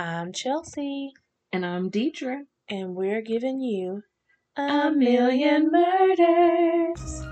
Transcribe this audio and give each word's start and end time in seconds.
I'm 0.00 0.32
Chelsea, 0.32 1.12
And 1.52 1.66
I'm 1.66 1.90
Deidre. 1.90 2.46
and 2.70 2.94
we're 2.94 3.20
giving 3.20 3.60
you 3.60 4.02
A 4.56 4.90
Million 4.90 5.70
murders. 5.70 7.22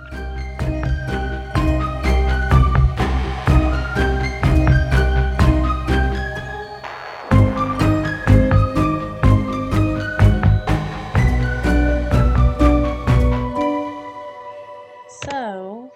So, 15.22 15.90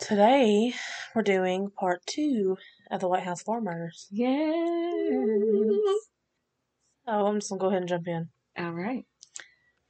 today 0.00 0.74
we're 1.14 1.22
doing 1.22 1.70
part 1.70 2.04
two 2.06 2.56
of 2.90 3.00
the 3.00 3.08
White 3.08 3.22
House 3.22 3.42
Farm 3.42 3.64
murders. 3.64 4.06
Yes. 4.10 4.28
Oh, 7.06 7.26
I'm 7.26 7.40
just 7.40 7.50
gonna 7.50 7.60
go 7.60 7.68
ahead 7.68 7.82
and 7.82 7.88
jump 7.88 8.08
in. 8.08 8.28
All 8.58 8.72
right. 8.72 9.04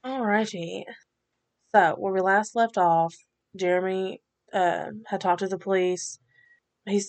All 0.05 0.25
righty. 0.25 0.85
So, 1.75 1.95
where 1.99 2.13
we 2.13 2.21
last 2.21 2.55
left 2.55 2.79
off, 2.79 3.15
Jeremy 3.57 4.23
uh, 4.53 4.91
had 5.07 5.21
talked 5.21 5.41
to 5.41 5.49
the 5.49 5.59
police. 5.59 6.19
He 6.87 7.03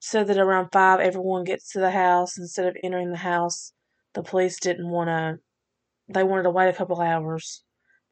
said 0.00 0.26
that 0.26 0.38
around 0.38 0.68
five, 0.72 1.00
everyone 1.00 1.44
gets 1.44 1.72
to 1.72 1.80
the 1.80 1.90
house. 1.90 2.38
Instead 2.38 2.66
of 2.66 2.76
entering 2.82 3.10
the 3.10 3.18
house, 3.18 3.72
the 4.14 4.22
police 4.22 4.58
didn't 4.60 4.90
want 4.90 5.08
to. 5.08 5.38
They 6.08 6.22
wanted 6.22 6.44
to 6.44 6.50
wait 6.50 6.68
a 6.68 6.72
couple 6.72 7.00
hours 7.00 7.62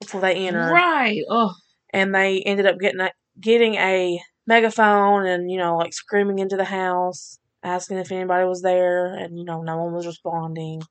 before 0.00 0.20
they 0.20 0.46
entered, 0.46 0.72
Right. 0.72 1.22
Oh, 1.28 1.54
and 1.90 2.14
they 2.14 2.40
ended 2.42 2.66
up 2.66 2.78
getting 2.78 3.00
a, 3.00 3.12
getting 3.40 3.74
a 3.74 4.20
megaphone 4.46 5.26
and 5.26 5.50
you 5.50 5.58
know 5.58 5.76
like 5.76 5.92
screaming 5.92 6.38
into 6.38 6.56
the 6.56 6.64
house, 6.64 7.38
asking 7.62 7.98
if 7.98 8.12
anybody 8.12 8.46
was 8.46 8.62
there, 8.62 9.14
and 9.14 9.38
you 9.38 9.44
know 9.44 9.62
no 9.62 9.76
one 9.82 9.92
was 9.92 10.06
responding 10.06 10.82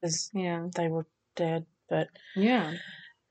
because 0.00 0.30
yeah. 0.34 0.66
they 0.74 0.88
were 0.88 1.06
dead. 1.34 1.66
But 1.88 2.08
Yeah. 2.34 2.74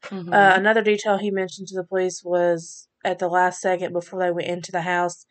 Mhm. 0.05 0.33
Uh, 0.33 0.53
another 0.55 0.81
detail 0.83 1.17
he 1.17 1.31
mentioned 1.31 1.67
to 1.69 1.75
the 1.75 1.83
police 1.83 2.23
was 2.23 2.87
at 3.03 3.19
the 3.19 3.27
last 3.27 3.59
second 3.59 3.91
before 3.93 4.19
they 4.19 4.31
went 4.31 4.47
into 4.47 4.71
the 4.71 4.81
house. 4.81 5.25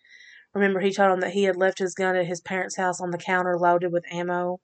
Remember, 0.53 0.81
he 0.81 0.93
told 0.93 1.13
them 1.13 1.21
that 1.21 1.33
he 1.33 1.45
had 1.45 1.57
left 1.57 1.79
his 1.79 1.95
gun 1.95 2.17
at 2.17 2.27
his 2.27 2.41
parents' 2.41 2.77
house 2.77 3.01
on 3.01 3.11
the 3.11 3.19
counter 3.19 3.59
loaded 3.59 3.93
with 3.93 4.05
ammo, 4.11 4.59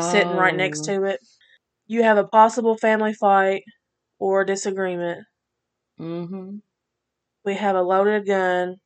sitting 0.00 0.34
right 0.34 0.54
next 0.54 0.84
to 0.84 1.04
it. 1.04 1.20
You 1.86 2.02
have 2.02 2.18
a 2.18 2.26
possible 2.26 2.76
family 2.76 3.14
fight 3.14 3.64
or 4.18 4.44
disagreement. 4.44 5.24
Mm-hmm. 6.00 6.58
We 7.48 7.54
have 7.54 7.76
a 7.76 7.82
loaded 7.82 8.26
gun. 8.26 8.76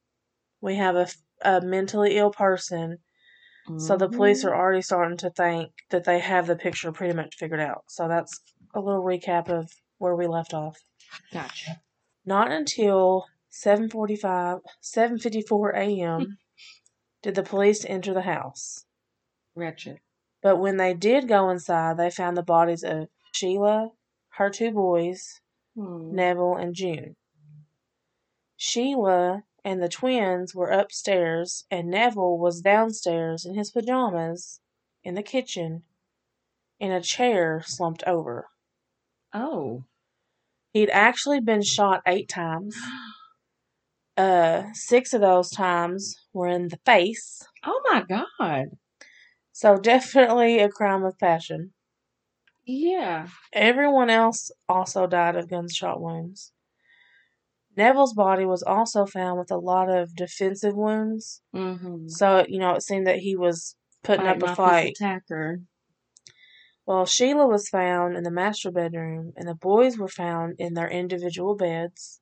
We 0.60 0.76
have 0.76 0.94
a 1.42 1.60
mentally 1.62 2.16
ill 2.16 2.30
person. 2.30 2.98
So 3.76 3.96
the 3.96 4.08
police 4.08 4.44
are 4.44 4.54
already 4.54 4.82
starting 4.82 5.16
to 5.18 5.30
think 5.30 5.72
that 5.90 6.04
they 6.04 6.20
have 6.20 6.46
the 6.46 6.54
picture 6.54 6.92
pretty 6.92 7.12
much 7.12 7.34
figured 7.36 7.58
out. 7.58 7.82
So 7.88 8.06
that's 8.06 8.40
a 8.72 8.78
little 8.78 9.02
recap 9.02 9.48
of 9.48 9.72
where 9.98 10.14
we 10.14 10.28
left 10.28 10.54
off. 10.54 10.78
Gotcha. 11.32 11.80
Not 12.24 12.52
until 12.52 13.26
7:45, 13.50 14.60
7:54 14.80 15.74
a.m. 15.74 16.38
did 17.20 17.34
the 17.34 17.42
police 17.42 17.84
enter 17.84 18.14
the 18.14 18.22
house. 18.22 18.84
Wretched. 19.56 19.98
But 20.40 20.58
when 20.58 20.76
they 20.76 20.94
did 20.94 21.26
go 21.26 21.50
inside, 21.50 21.96
they 21.96 22.10
found 22.10 22.36
the 22.36 22.44
bodies 22.44 22.84
of 22.84 23.08
Sheila, 23.32 23.90
her 24.36 24.50
two 24.50 24.70
boys, 24.70 25.40
Hmm. 25.74 26.14
Neville 26.14 26.56
and 26.56 26.74
June. 26.74 27.16
Sheila 28.64 29.42
and 29.64 29.82
the 29.82 29.88
twins 29.88 30.54
were 30.54 30.70
upstairs 30.70 31.64
and 31.68 31.90
Neville 31.90 32.38
was 32.38 32.60
downstairs 32.60 33.44
in 33.44 33.56
his 33.56 33.72
pajamas 33.72 34.60
in 35.02 35.16
the 35.16 35.22
kitchen 35.24 35.82
in 36.78 36.92
a 36.92 37.02
chair 37.02 37.64
slumped 37.66 38.04
over. 38.06 38.50
Oh. 39.34 39.82
He'd 40.72 40.90
actually 40.90 41.40
been 41.40 41.62
shot 41.62 42.02
8 42.06 42.28
times. 42.28 42.76
Uh, 44.14 44.64
6 44.74 45.14
of 45.14 45.22
those 45.22 45.50
times 45.50 46.14
were 46.34 46.46
in 46.46 46.68
the 46.68 46.78
face. 46.84 47.42
Oh 47.64 47.80
my 47.90 48.02
God. 48.02 48.66
So 49.52 49.76
definitely 49.82 50.58
a 50.60 50.68
crime 50.68 51.02
of 51.02 51.18
passion. 51.18 51.72
Yeah. 52.64 53.28
Everyone 53.54 54.10
else 54.10 54.52
also 54.68 55.06
died 55.06 55.34
of 55.34 55.48
gunshot 55.48 55.98
wounds. 56.00 56.52
Neville's 57.76 58.14
body 58.14 58.44
was 58.44 58.62
also 58.62 59.06
found 59.06 59.38
with 59.38 59.50
a 59.50 59.56
lot 59.56 59.88
of 59.88 60.14
defensive 60.14 60.74
wounds. 60.74 61.40
Mm-hmm. 61.54 62.08
So, 62.08 62.44
you 62.48 62.58
know, 62.58 62.74
it 62.74 62.82
seemed 62.82 63.06
that 63.06 63.18
he 63.20 63.36
was 63.36 63.76
putting 64.02 64.26
up 64.26 64.42
a 64.42 64.54
fight. 64.54 64.94
attacker. 65.00 65.60
Well, 66.84 67.06
Sheila 67.06 67.46
was 67.46 67.68
found 67.68 68.16
in 68.16 68.24
the 68.24 68.30
master 68.30 68.70
bedroom, 68.70 69.32
and 69.36 69.48
the 69.48 69.54
boys 69.54 69.96
were 69.96 70.08
found 70.08 70.56
in 70.58 70.74
their 70.74 70.90
individual 70.90 71.54
beds. 71.56 72.20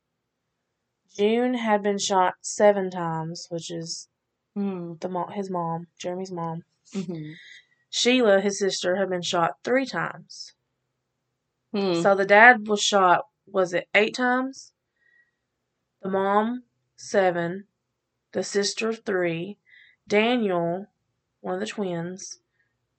June 1.16 1.54
had 1.54 1.82
been 1.82 1.98
shot 1.98 2.34
seven 2.40 2.90
times, 2.90 3.46
which 3.50 3.70
is 3.70 4.08
Mm-hmm. 4.58 4.94
the 5.00 5.08
mo- 5.08 5.30
his 5.32 5.48
mom, 5.48 5.86
Jeremy's 5.96 6.32
mom. 6.32 6.62
Mm-hmm. 6.94 7.32
Sheila, 7.88 8.40
his 8.40 8.58
sister, 8.58 8.96
had 8.96 9.08
been 9.08 9.22
shot 9.22 9.52
three 9.62 9.86
times. 9.86 10.54
Hmm. 11.72 12.00
So 12.02 12.16
the 12.16 12.24
dad 12.26 12.66
was 12.66 12.82
shot, 12.82 13.26
was 13.46 13.72
it 13.72 13.88
eight 13.94 14.14
times? 14.16 14.72
The 16.02 16.08
mom, 16.08 16.64
seven. 16.96 17.64
The 18.32 18.42
sister, 18.42 18.92
three. 18.92 19.58
Daniel, 20.06 20.86
one 21.40 21.54
of 21.54 21.60
the 21.60 21.66
twins, 21.66 22.40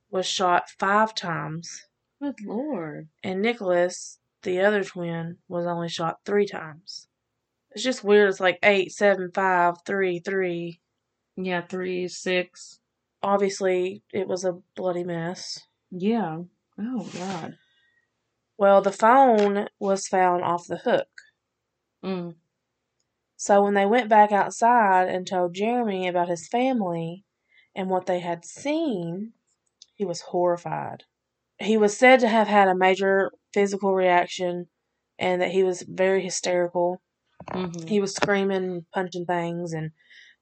was 0.09 0.25
shot 0.25 0.69
five 0.79 1.15
times. 1.15 1.87
Good 2.21 2.41
Lord. 2.45 3.09
And 3.23 3.41
Nicholas, 3.41 4.19
the 4.43 4.59
other 4.59 4.83
twin, 4.83 5.37
was 5.47 5.65
only 5.65 5.89
shot 5.89 6.19
three 6.25 6.45
times. 6.45 7.07
It's 7.71 7.83
just 7.83 8.03
weird. 8.03 8.29
It's 8.29 8.39
like 8.39 8.59
eight, 8.63 8.91
seven, 8.91 9.31
five, 9.33 9.75
three, 9.85 10.19
three. 10.19 10.81
Yeah, 11.35 11.61
three, 11.61 12.07
six. 12.07 12.79
Obviously, 13.23 14.03
it 14.11 14.27
was 14.27 14.43
a 14.43 14.59
bloody 14.75 15.03
mess. 15.03 15.61
Yeah. 15.89 16.39
Oh 16.79 17.09
God. 17.13 17.57
Well, 18.57 18.81
the 18.81 18.91
phone 18.91 19.67
was 19.79 20.07
found 20.07 20.43
off 20.43 20.67
the 20.67 20.77
hook. 20.77 21.07
Mm. 22.03 22.35
So 23.41 23.63
when 23.63 23.73
they 23.73 23.87
went 23.87 24.07
back 24.07 24.31
outside 24.31 25.07
and 25.07 25.25
told 25.25 25.55
Jeremy 25.55 26.07
about 26.07 26.29
his 26.29 26.47
family 26.47 27.25
and 27.73 27.89
what 27.89 28.05
they 28.05 28.19
had 28.19 28.45
seen, 28.45 29.33
he 29.95 30.05
was 30.05 30.21
horrified. 30.21 31.05
He 31.57 31.75
was 31.75 31.97
said 31.97 32.19
to 32.19 32.27
have 32.27 32.47
had 32.47 32.67
a 32.67 32.75
major 32.75 33.31
physical 33.51 33.95
reaction 33.95 34.67
and 35.17 35.41
that 35.41 35.49
he 35.49 35.63
was 35.63 35.81
very 35.81 36.21
hysterical. 36.21 37.01
Mm-hmm. 37.49 37.87
He 37.87 37.99
was 37.99 38.13
screaming, 38.13 38.85
punching 38.93 39.25
things, 39.25 39.73
and 39.73 39.89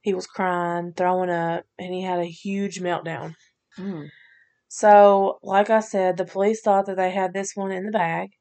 he 0.02 0.14
was 0.14 0.28
crying, 0.28 0.92
throwing 0.92 1.30
up, 1.30 1.64
and 1.78 1.94
he 1.94 2.02
had 2.02 2.20
a 2.20 2.26
huge 2.26 2.82
meltdown. 2.82 3.36
Mm. 3.78 4.10
So, 4.68 5.40
like 5.42 5.70
I 5.70 5.80
said, 5.80 6.18
the 6.18 6.26
police 6.26 6.60
thought 6.60 6.86
that 6.88 6.98
they 6.98 7.12
had 7.12 7.34
this 7.34 7.56
one 7.56 7.72
in 7.72 7.86
the 7.86 7.94
bag. 7.94 8.32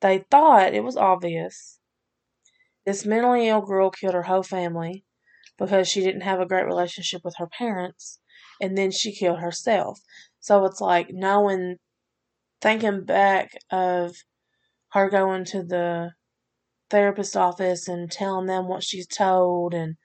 They 0.00 0.24
thought 0.30 0.72
it 0.72 0.84
was 0.84 0.96
obvious. 0.96 1.80
This 2.86 3.04
mentally 3.04 3.48
ill 3.48 3.62
girl 3.62 3.90
killed 3.90 4.14
her 4.14 4.22
whole 4.22 4.44
family 4.44 5.04
because 5.58 5.88
she 5.88 6.00
didn't 6.00 6.22
have 6.22 6.40
a 6.40 6.46
great 6.46 6.66
relationship 6.66 7.22
with 7.24 7.34
her 7.38 7.48
parents, 7.48 8.20
and 8.60 8.78
then 8.78 8.90
she 8.90 9.14
killed 9.14 9.40
herself. 9.40 9.98
So 10.40 10.64
it's 10.64 10.80
like 10.80 11.08
knowing, 11.10 11.76
thinking 12.62 13.04
back 13.04 13.50
of 13.70 14.14
her 14.92 15.10
going 15.10 15.44
to 15.46 15.62
the 15.62 16.12
therapist 16.90 17.36
office 17.36 17.88
and 17.88 18.10
telling 18.10 18.46
them 18.46 18.68
what 18.68 18.84
she's 18.84 19.06
told 19.08 19.74
and 19.74 19.96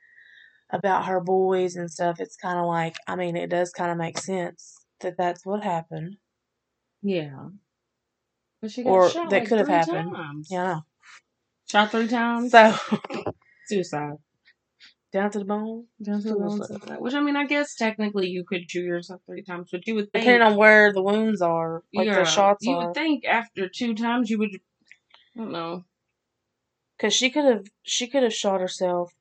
about 0.71 1.05
her 1.05 1.21
boys 1.21 1.75
and 1.75 1.91
stuff. 1.91 2.19
It's 2.19 2.35
kind 2.35 2.57
of 2.59 2.65
like, 2.65 2.95
I 3.07 3.15
mean, 3.15 3.35
it 3.37 3.49
does 3.49 3.71
kind 3.71 3.91
of 3.91 3.97
make 3.97 4.17
sense 4.17 4.75
that 5.01 5.17
that's 5.17 5.45
what 5.45 5.63
happened. 5.63 6.17
Yeah. 7.03 7.49
But 8.61 8.71
she 8.71 8.83
got 8.83 8.91
Or 8.91 9.09
shot 9.09 9.29
that 9.29 9.39
like 9.41 9.49
could 9.49 9.59
have 9.59 9.67
happened. 9.67 10.13
Times. 10.15 10.47
Yeah. 10.49 10.79
Shot 11.71 11.89
three 11.89 12.09
times. 12.09 12.51
So 12.51 12.75
Suicide. 13.65 14.17
down 15.13 15.31
to 15.31 15.39
the 15.39 15.45
bone. 15.45 15.85
Down 16.03 16.21
to 16.21 16.27
the 16.27 16.35
bone, 16.35 16.61
Suicide. 16.65 16.99
Which 16.99 17.13
I 17.13 17.21
mean, 17.21 17.37
I 17.37 17.45
guess 17.45 17.75
technically 17.75 18.27
you 18.27 18.43
could 18.43 18.67
chew 18.67 18.81
yourself 18.81 19.21
three 19.25 19.41
times, 19.41 19.69
but 19.71 19.87
you 19.87 19.95
would 19.95 20.11
think 20.11 20.25
Depending 20.25 20.41
on 20.41 20.57
where 20.57 20.91
the 20.91 21.01
wounds 21.01 21.41
are, 21.41 21.83
like 21.93 22.07
yeah, 22.07 22.15
the 22.19 22.25
shots 22.25 22.65
you 22.65 22.75
are. 22.75 22.87
would 22.87 22.93
think 22.93 23.23
after 23.23 23.69
two 23.69 23.95
times 23.95 24.29
you 24.29 24.37
would. 24.39 24.49
I 24.53 25.39
don't 25.39 25.53
know. 25.53 25.85
Because 26.97 27.13
she 27.13 27.29
could 27.29 27.45
have, 27.45 27.65
she 27.83 28.07
could 28.07 28.23
have 28.23 28.33
shot 28.33 28.59
herself 28.59 29.13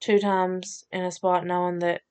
two 0.00 0.18
times 0.18 0.84
in 0.92 1.02
a 1.02 1.10
spot, 1.10 1.46
knowing 1.46 1.78
that 1.78 2.02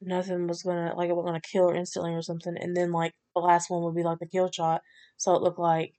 nothing 0.00 0.46
was 0.46 0.62
gonna, 0.62 0.94
like, 0.96 1.10
it 1.10 1.16
was 1.16 1.24
gonna 1.26 1.40
kill 1.40 1.68
her 1.68 1.74
instantly 1.74 2.12
or 2.12 2.22
something, 2.22 2.56
and 2.56 2.76
then 2.76 2.92
like 2.92 3.12
the 3.34 3.40
last 3.40 3.70
one 3.70 3.82
would 3.82 3.96
be 3.96 4.04
like 4.04 4.20
the 4.20 4.28
kill 4.28 4.52
shot, 4.52 4.82
so 5.16 5.34
it 5.34 5.42
looked 5.42 5.58
like 5.58 5.94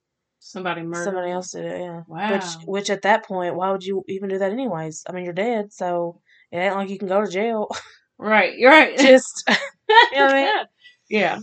Somebody 0.45 0.81
murdered. 0.83 1.05
somebody 1.05 1.31
else 1.31 1.51
did 1.51 1.65
it. 1.65 1.79
Yeah. 1.81 2.01
Wow. 2.05 2.31
Which, 2.33 2.43
which 2.65 2.89
at 2.89 3.03
that 3.03 3.25
point, 3.25 3.55
why 3.55 3.71
would 3.71 3.83
you 3.83 4.03
even 4.09 4.27
do 4.29 4.37
that 4.39 4.51
anyways? 4.51 5.03
I 5.07 5.13
mean, 5.13 5.23
you're 5.23 5.33
dead, 5.33 5.71
so 5.71 6.19
it 6.51 6.57
ain't 6.57 6.75
like 6.75 6.89
you 6.89 6.99
can 6.99 7.07
go 7.07 7.23
to 7.23 7.31
jail. 7.31 7.69
Right. 8.17 8.57
You're 8.57 8.69
right. 8.71 8.97
Just, 8.99 9.43
you 9.49 9.55
know 10.19 10.25
what 10.25 10.35
I 10.35 10.41
mean? 10.41 10.65
Yeah. 11.09 11.39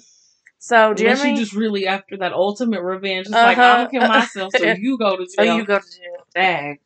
So 0.58 0.92
Jeremy, 0.94 1.16
Jeremy, 1.18 1.36
she 1.38 1.42
just 1.42 1.54
really 1.54 1.86
after 1.86 2.18
that 2.18 2.32
ultimate 2.34 2.82
revenge. 2.82 3.26
It's 3.26 3.34
like 3.34 3.56
Uh-huh. 3.56 3.66
I'm 3.66 3.86
gonna 3.86 3.90
kill 3.90 4.08
myself, 4.08 4.52
so 4.54 4.64
you 4.78 4.98
go 4.98 5.16
to 5.16 5.26
oh, 5.38 5.42
jail. 5.42 5.56
you 5.56 5.64
go 5.64 5.78
to 5.78 5.84
jail. 5.90 6.26
Dang. 6.34 6.78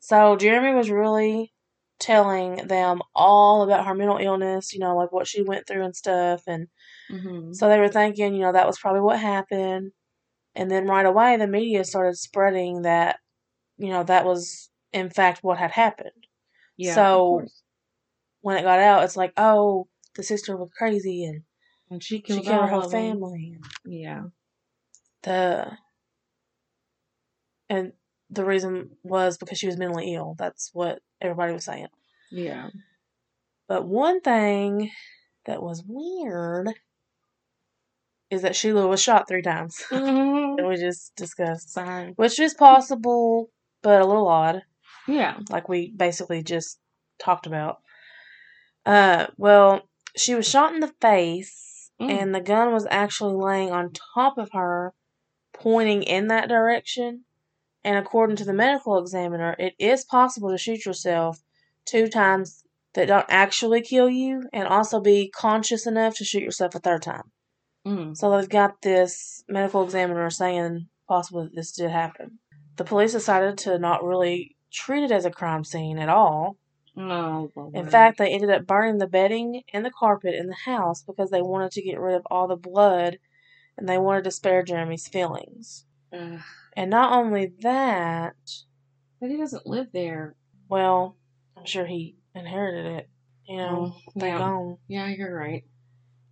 So 0.00 0.36
Jeremy 0.36 0.76
was 0.76 0.90
really 0.90 1.52
telling 1.98 2.66
them 2.68 3.00
all 3.14 3.62
about 3.62 3.86
her 3.86 3.94
mental 3.94 4.18
illness, 4.18 4.72
you 4.74 4.80
know, 4.80 4.96
like 4.96 5.12
what 5.12 5.26
she 5.26 5.42
went 5.42 5.66
through 5.66 5.84
and 5.84 5.96
stuff. 5.96 6.42
And 6.46 6.68
Mm-hmm. 7.10 7.52
so 7.54 7.68
they 7.68 7.78
were 7.78 7.88
thinking, 7.88 8.34
you 8.34 8.42
know, 8.42 8.52
that 8.52 8.66
was 8.66 8.78
probably 8.78 9.00
what 9.00 9.18
happened. 9.18 9.92
And 10.60 10.70
then 10.70 10.86
right 10.86 11.06
away, 11.06 11.38
the 11.38 11.46
media 11.46 11.84
started 11.84 12.16
spreading 12.18 12.82
that, 12.82 13.16
you 13.78 13.88
know, 13.88 14.02
that 14.04 14.26
was 14.26 14.68
in 14.92 15.08
fact 15.08 15.42
what 15.42 15.56
had 15.58 15.70
happened. 15.70 16.26
Yeah. 16.76 16.94
so- 16.94 17.46
When 18.42 18.56
it 18.58 18.62
got 18.62 18.78
out, 18.78 19.04
it's 19.04 19.16
like, 19.16 19.32
oh, 19.38 19.88
the 20.16 20.22
sister 20.22 20.56
was 20.56 20.68
crazy 20.76 21.24
and 21.24 21.42
and 21.90 22.02
she 22.02 22.16
she 22.16 22.20
killed, 22.22 22.44
killed 22.44 22.60
her 22.60 22.66
whole 22.68 22.90
family. 22.90 23.56
Yeah. 23.86 24.24
The 25.22 25.72
and 27.68 27.92
the 28.28 28.44
reason 28.44 28.90
was 29.02 29.38
because 29.38 29.58
she 29.58 29.66
was 29.66 29.76
mentally 29.76 30.14
ill. 30.14 30.34
That's 30.38 30.70
what 30.72 31.00
everybody 31.20 31.52
was 31.52 31.64
saying. 31.64 31.88
Yeah. 32.30 32.68
But 33.68 33.86
one 33.86 34.20
thing 34.20 34.90
that 35.46 35.62
was 35.62 35.82
weird 35.86 36.68
is 38.30 38.42
that 38.42 38.54
Sheila 38.56 38.86
was 38.86 39.02
shot 39.02 39.26
three 39.28 39.42
times. 39.42 39.82
Mm-hmm. 39.90 40.56
that 40.56 40.68
we 40.68 40.76
just 40.76 41.14
discussed. 41.16 41.72
Sorry. 41.72 42.12
Which 42.16 42.38
is 42.38 42.54
possible, 42.54 43.50
but 43.82 44.00
a 44.00 44.06
little 44.06 44.28
odd, 44.28 44.62
Yeah. 45.08 45.38
like 45.50 45.68
we 45.68 45.92
basically 45.96 46.42
just 46.42 46.78
talked 47.18 47.46
about. 47.46 47.78
Uh, 48.86 49.26
well, 49.36 49.82
she 50.16 50.34
was 50.34 50.48
shot 50.48 50.72
in 50.74 50.80
the 50.80 50.92
face, 51.00 51.90
Mm. 52.00 52.10
and 52.10 52.34
the 52.34 52.40
gun 52.40 52.72
was 52.72 52.86
actually 52.90 53.34
laying 53.34 53.70
on 53.70 53.92
top 54.14 54.38
of 54.38 54.50
her, 54.52 54.94
pointing 55.52 56.02
in 56.02 56.28
that 56.28 56.48
direction. 56.48 57.24
And 57.84 57.98
according 57.98 58.36
to 58.36 58.44
the 58.44 58.54
medical 58.54 58.98
examiner, 58.98 59.54
it 59.58 59.74
is 59.78 60.04
possible 60.04 60.50
to 60.50 60.56
shoot 60.58 60.86
yourself 60.86 61.42
two 61.84 62.08
times 62.08 62.64
that 62.94 63.08
don't 63.08 63.26
actually 63.28 63.82
kill 63.82 64.08
you, 64.08 64.48
and 64.52 64.66
also 64.66 64.98
be 65.00 65.28
conscious 65.30 65.86
enough 65.86 66.16
to 66.16 66.24
shoot 66.24 66.42
yourself 66.42 66.74
a 66.74 66.78
third 66.78 67.02
time. 67.02 67.30
Mm. 67.86 68.16
So 68.16 68.36
they've 68.36 68.48
got 68.48 68.82
this 68.82 69.44
medical 69.48 69.84
examiner 69.84 70.28
saying 70.30 70.88
possible 71.08 71.44
that 71.44 71.54
this 71.54 71.72
did 71.72 71.90
happen. 71.90 72.38
The 72.76 72.84
police 72.84 73.12
decided 73.12 73.58
to 73.58 73.78
not 73.78 74.04
really 74.04 74.56
treat 74.72 75.04
it 75.04 75.10
as 75.10 75.24
a 75.24 75.30
crime 75.30 75.64
scene 75.64 75.98
at 75.98 76.08
all. 76.08 76.56
Oh, 76.96 77.50
In 77.72 77.88
fact, 77.88 78.18
they 78.18 78.32
ended 78.32 78.50
up 78.50 78.66
burning 78.66 78.98
the 78.98 79.06
bedding 79.06 79.62
and 79.72 79.84
the 79.84 79.90
carpet 79.90 80.34
in 80.34 80.48
the 80.48 80.56
house 80.64 81.02
because 81.02 81.30
they 81.30 81.40
wanted 81.40 81.70
to 81.72 81.82
get 81.82 82.00
rid 82.00 82.14
of 82.14 82.26
all 82.30 82.46
the 82.48 82.56
blood 82.56 83.18
and 83.76 83.88
they 83.88 83.96
wanted 83.96 84.24
to 84.24 84.30
spare 84.30 84.62
Jeremy's 84.62 85.08
feelings. 85.08 85.86
Ugh. 86.12 86.40
And 86.76 86.90
not 86.90 87.12
only 87.12 87.52
that, 87.60 88.34
but 89.20 89.30
he 89.30 89.36
doesn't 89.36 89.66
live 89.66 89.88
there. 89.92 90.34
well, 90.68 91.16
I'm 91.56 91.64
sure 91.64 91.86
he 91.86 92.16
inherited 92.34 92.86
it. 92.86 93.10
You 93.46 93.56
know, 93.56 93.96
they 94.14 94.28
yeah. 94.28 94.38
gone. 94.38 94.78
Yeah, 94.86 95.08
you're 95.08 95.34
right. 95.34 95.64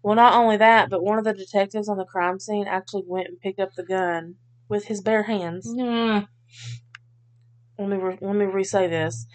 Well, 0.03 0.15
not 0.15 0.35
only 0.35 0.56
that, 0.56 0.91
but 0.91 1.03
one 1.03 1.19
of 1.19 1.25
the 1.25 1.35
detectives 1.35 1.89
on 1.89 1.99
the 1.99 2.05
crime 2.05 2.39
scene 2.39 2.67
actually 2.67 3.03
went 3.06 3.29
and 3.29 3.41
picked 3.41 3.61
up 3.61 3.75
the 3.75 3.85
gun 3.85 4.37
with 4.69 4.87
his 4.87 5.00
bare 5.00 5.25
hands. 5.25 5.69
Yeah. 5.75 6.25
Let 7.79 7.89
me 7.89 7.97
re- 7.97 8.19
let 8.21 8.35
me 8.35 8.45
re-say 8.45 8.87
this. 8.89 9.27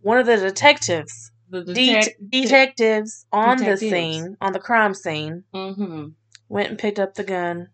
One 0.00 0.18
of 0.18 0.26
the 0.26 0.36
detectives, 0.36 1.32
The 1.50 1.64
det- 1.64 1.74
detect. 1.74 2.30
detectives 2.30 3.26
on 3.32 3.58
the 3.58 3.76
scene, 3.76 4.36
on 4.40 4.52
the 4.52 4.58
crime 4.60 4.94
scene, 4.94 5.44
mm-hmm. 5.54 6.08
went 6.48 6.70
and 6.70 6.78
picked 6.78 6.98
up 6.98 7.14
the 7.14 7.24
gun. 7.24 7.68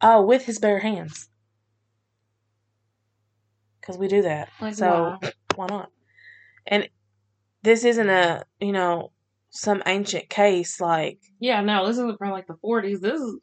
Oh, 0.00 0.24
with 0.24 0.44
his 0.44 0.58
bare 0.58 0.78
hands. 0.78 1.28
Because 3.80 3.98
we 3.98 4.06
do 4.08 4.22
that. 4.22 4.48
Like 4.60 4.74
so 4.74 5.16
why? 5.20 5.32
why 5.56 5.66
not? 5.66 5.90
And 6.66 6.88
this 7.62 7.84
isn't 7.84 8.08
a 8.08 8.44
you 8.60 8.72
know 8.72 9.12
some 9.50 9.82
ancient 9.86 10.28
case 10.28 10.80
like 10.80 11.18
Yeah, 11.40 11.60
no, 11.60 11.86
this 11.86 11.96
isn't 11.96 12.18
from 12.18 12.30
like 12.30 12.46
the 12.46 12.56
40s. 12.64 13.00
This 13.00 13.20
is 13.20 13.40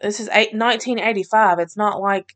this 0.00 0.20
is 0.20 0.28
eight, 0.28 0.54
1985. 0.54 1.58
It's 1.58 1.76
not 1.76 2.00
like 2.00 2.34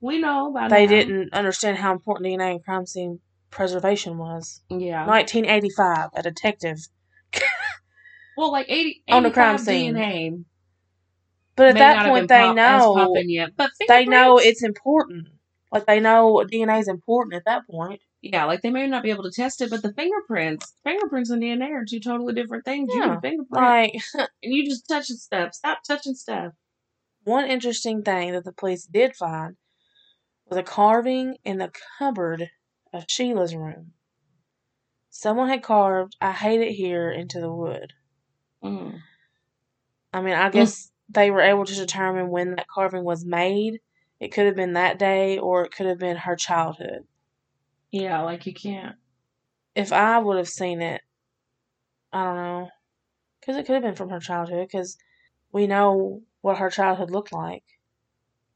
we 0.00 0.18
know 0.18 0.50
about. 0.50 0.70
they 0.70 0.84
now. 0.84 0.90
didn't 0.90 1.32
understand 1.32 1.78
how 1.78 1.92
important 1.92 2.26
DNA 2.26 2.52
and 2.52 2.64
crime 2.64 2.86
scene 2.86 3.20
preservation 3.50 4.18
was. 4.18 4.62
Yeah. 4.68 5.06
1985, 5.06 6.10
a 6.14 6.22
detective. 6.22 6.78
well, 8.36 8.52
like 8.52 8.66
80 8.68 9.02
On 9.08 9.22
the 9.22 9.30
crime 9.30 9.58
scene. 9.58 9.94
DNA. 9.94 10.44
But 11.56 11.68
at 11.68 11.74
that 11.78 12.06
point, 12.06 12.28
they 12.28 12.52
know 12.52 13.16
yet, 13.16 13.56
but 13.56 13.70
they 13.88 14.04
know 14.04 14.38
it's 14.38 14.62
important. 14.62 15.26
Like 15.70 15.86
they 15.86 16.00
know 16.00 16.44
DNA 16.50 16.80
is 16.80 16.88
important 16.88 17.34
at 17.34 17.44
that 17.44 17.66
point. 17.68 18.00
Yeah, 18.20 18.46
like 18.46 18.62
they 18.62 18.70
may 18.70 18.86
not 18.86 19.02
be 19.02 19.10
able 19.10 19.24
to 19.24 19.30
test 19.30 19.60
it, 19.60 19.70
but 19.70 19.82
the 19.82 19.92
fingerprints, 19.92 20.74
fingerprints 20.82 21.30
and 21.30 21.42
DNA 21.42 21.70
are 21.70 21.84
two 21.84 22.00
totally 22.00 22.34
different 22.34 22.64
things. 22.64 22.92
You 22.92 23.02
Yeah, 23.02 23.18
a 23.18 23.20
fingerprint, 23.20 23.52
Like 23.52 23.92
and 24.14 24.28
you 24.42 24.68
just 24.68 24.88
touching 24.88 25.16
stuff. 25.16 25.54
Stop 25.54 25.80
touching 25.86 26.14
stuff. 26.14 26.52
one 27.24 27.44
interesting 27.44 28.02
thing 28.02 28.32
that 28.32 28.44
the 28.44 28.52
police 28.52 28.86
did 28.86 29.14
find 29.14 29.56
was 30.48 30.56
a 30.58 30.62
carving 30.62 31.36
in 31.44 31.58
the 31.58 31.70
cupboard 31.98 32.50
of 32.92 33.04
Sheila's 33.08 33.54
room. 33.54 33.92
Someone 35.10 35.48
had 35.48 35.62
carved 35.62 36.16
"I 36.20 36.32
hate 36.32 36.60
it 36.60 36.72
here" 36.72 37.10
into 37.10 37.40
the 37.40 37.52
wood. 37.52 37.92
Mm. 38.64 39.00
I 40.12 40.22
mean, 40.22 40.34
I 40.34 40.48
guess 40.50 40.90
they 41.08 41.30
were 41.30 41.40
able 41.42 41.64
to 41.64 41.74
determine 41.74 42.30
when 42.30 42.54
that 42.56 42.66
carving 42.68 43.04
was 43.04 43.24
made. 43.24 43.80
It 44.20 44.32
could 44.32 44.46
have 44.46 44.56
been 44.56 44.72
that 44.72 44.98
day, 44.98 45.38
or 45.38 45.64
it 45.64 45.72
could 45.72 45.86
have 45.86 45.98
been 45.98 46.16
her 46.16 46.36
childhood. 46.36 47.06
Yeah, 47.90 48.22
like 48.22 48.46
you 48.46 48.52
can't. 48.52 48.96
If 49.74 49.92
I 49.92 50.18
would 50.18 50.36
have 50.38 50.48
seen 50.48 50.82
it, 50.82 51.02
I 52.12 52.24
don't 52.24 52.36
know, 52.36 52.68
because 53.40 53.56
it 53.56 53.66
could 53.66 53.74
have 53.74 53.82
been 53.82 53.94
from 53.94 54.10
her 54.10 54.18
childhood. 54.20 54.66
Because 54.66 54.98
we 55.52 55.66
know 55.66 56.22
what 56.40 56.58
her 56.58 56.70
childhood 56.70 57.10
looked 57.10 57.32
like. 57.32 57.62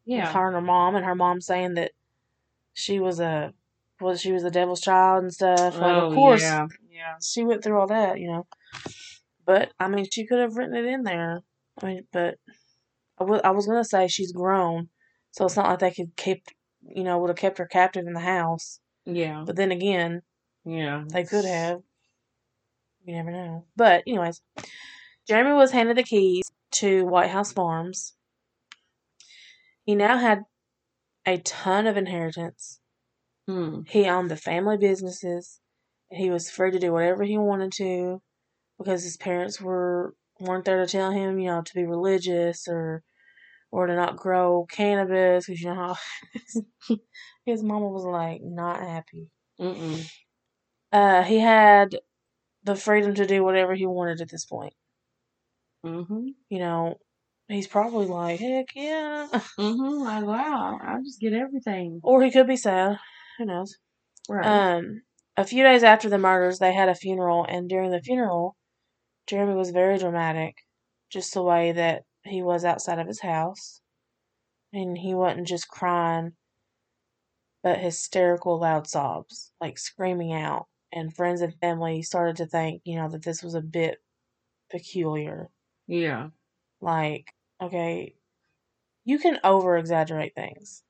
with 0.05 0.17
Yeah, 0.17 0.33
her 0.33 0.47
and 0.49 0.55
her 0.57 0.61
mom, 0.61 0.97
and 0.97 1.05
her 1.05 1.15
mom 1.15 1.41
saying 1.41 1.75
that 1.75 1.93
she 2.75 2.99
was 2.99 3.21
a 3.21 3.55
was 4.01 4.21
she 4.21 4.33
was 4.33 4.43
the 4.43 4.51
devil's 4.51 4.81
child 4.81 5.23
and 5.23 5.33
stuff. 5.33 5.75
Like, 5.77 5.93
Oh, 5.93 6.09
of 6.09 6.15
course, 6.15 6.43
yeah, 6.43 6.67
yeah. 6.91 7.15
she 7.23 7.45
went 7.45 7.63
through 7.63 7.79
all 7.79 7.87
that, 7.87 8.19
you 8.19 8.27
know. 8.27 8.47
But 9.45 9.73
I 9.79 9.89
mean, 9.89 10.07
she 10.11 10.27
could 10.27 10.41
have 10.41 10.57
written 10.57 10.75
it 10.75 10.85
in 10.85 11.03
there. 11.05 11.43
I 11.81 11.87
mean, 11.87 12.07
but 12.13 12.39
I 13.19 13.25
wa- 13.25 13.41
I 13.45 13.51
was 13.51 13.67
gonna 13.67 13.85
say 13.85 14.09
she's 14.09 14.33
grown, 14.33 14.89
so 15.33 15.45
it's 15.47 15.57
not 15.57 15.67
like 15.67 15.79
they 15.81 15.91
could 15.91 16.17
keep, 16.17 16.45
you 16.83 17.03
know, 17.03 17.19
would 17.19 17.31
have 17.31 17.37
kept 17.37 17.59
her 17.59 17.67
captive 17.67 18.07
in 18.07 18.13
the 18.13 18.21
house. 18.21 18.79
Yeah, 19.05 19.43
But 19.47 19.57
then 19.57 19.73
again, 19.73 20.23
yeah. 20.65 21.05
they 21.09 21.25
could 21.25 21.45
have. 21.45 21.83
You 23.05 23.17
never 23.17 23.33
know. 23.33 23.65
But 23.75 24.05
anyways, 24.07 24.41
Jeremy 25.27 25.55
was 25.55 25.73
handed 25.73 25.97
the 25.97 26.05
keys 26.05 26.45
to 26.73 27.05
White 27.05 27.31
House 27.31 27.53
Farms. 27.53 28.15
He 29.85 29.97
now 29.97 30.19
had 30.19 30.45
a 31.27 31.39
ton 31.39 31.89
of 31.89 31.97
inheritance. 31.97 32.79
Hmm. 33.49 33.81
He 33.89 34.07
owned 34.07 34.31
the 34.31 34.37
family 34.37 34.77
businesses, 34.77 35.59
and 36.11 36.21
he 36.21 36.31
was 36.31 36.51
free 36.51 36.71
to 36.71 36.79
do 36.79 36.93
whatever 36.93 37.25
he 37.25 37.37
wanted 37.39 37.73
to, 37.73 38.23
because 38.79 39.03
his 39.03 39.17
parents 39.17 39.61
were 39.61 40.15
weren't 40.39 40.65
there 40.65 40.85
to 40.85 40.91
tell 40.91 41.11
him, 41.11 41.39
you 41.41 41.49
know, 41.49 41.63
to 41.63 41.75
be 41.75 41.85
religious 41.85 42.69
or 42.69 43.03
or 43.73 43.87
to 43.87 43.97
not 43.97 44.17
grow 44.17 44.67
cannabis, 44.71 45.47
because 45.47 45.61
you 45.61 45.69
know 45.69 45.75
how 45.75 46.97
his 47.47 47.63
mama 47.63 47.89
was 47.89 48.05
like 48.05 48.41
not 48.43 48.81
happy. 48.81 49.31
Mm-mm. 49.59 50.07
Uh, 50.93 51.23
he 51.23 51.39
had 51.39 51.97
the 52.65 52.77
freedom 52.77 53.15
to 53.15 53.27
do 53.27 53.43
whatever 53.43 53.75
he 53.75 53.87
wanted 53.87 54.21
at 54.21 54.31
this 54.31 54.45
point. 54.45 54.75
Mm-hmm. 55.85 56.29
You 56.51 56.59
know, 56.59 56.99
he's 57.49 57.67
probably 57.67 58.07
like, 58.07 58.39
heck 58.39 58.69
yeah. 58.77 59.27
Mm-hmm. 59.59 60.03
Like, 60.03 60.25
wow, 60.25 60.79
I 60.81 60.99
just 61.03 61.21
get 61.21 61.33
everything. 61.33 62.01
or 62.03 62.23
he 62.23 62.31
could 62.31 62.47
be 62.47 62.57
sad. 62.57 62.99
Who 63.39 63.47
knows? 63.47 63.77
Right. 64.29 64.47
Um, 64.47 65.03
a 65.37 65.45
few 65.45 65.63
days 65.65 65.83
after 65.83 66.11
the 66.11 66.19
murders, 66.19 66.59
they 66.59 66.75
had 66.75 66.91
a 66.91 66.95
funeral, 66.95 67.47
and 67.49 67.69
during 67.69 67.91
the 67.91 68.03
funeral, 68.03 68.55
Jeremy 69.27 69.55
was 69.55 69.71
very 69.71 69.99
dramatic, 69.99 70.57
just 71.11 71.33
the 71.33 71.43
way 71.43 71.73
that 71.73 72.03
he 72.25 72.43
was 72.43 72.65
outside 72.65 72.99
of 72.99 73.07
his 73.07 73.21
house. 73.21 73.81
And 74.73 74.97
he 74.97 75.15
wasn't 75.15 75.47
just 75.49 75.69
crying, 75.69 76.33
but 77.63 77.79
hysterical, 77.79 78.59
loud 78.59 78.87
sobs, 78.87 79.53
like 79.61 79.79
screaming 79.79 80.33
out. 80.33 80.67
And 80.93 81.15
friends 81.15 81.43
and 81.43 81.55
family 81.61 82.03
started 82.03 82.37
to 82.37 82.47
think, 82.47 82.83
you 82.85 82.97
know, 82.97 83.09
that 83.11 83.23
this 83.23 83.43
was 83.43 83.55
a 83.55 83.61
bit 83.61 83.99
peculiar. 84.71 85.49
yeah. 85.87 86.29
Like, 86.81 87.33
okay, 87.63 88.15
you 89.05 89.19
can 89.19 89.39
over 89.45 89.77
exaggerate 89.77 90.35
things, 90.35 90.83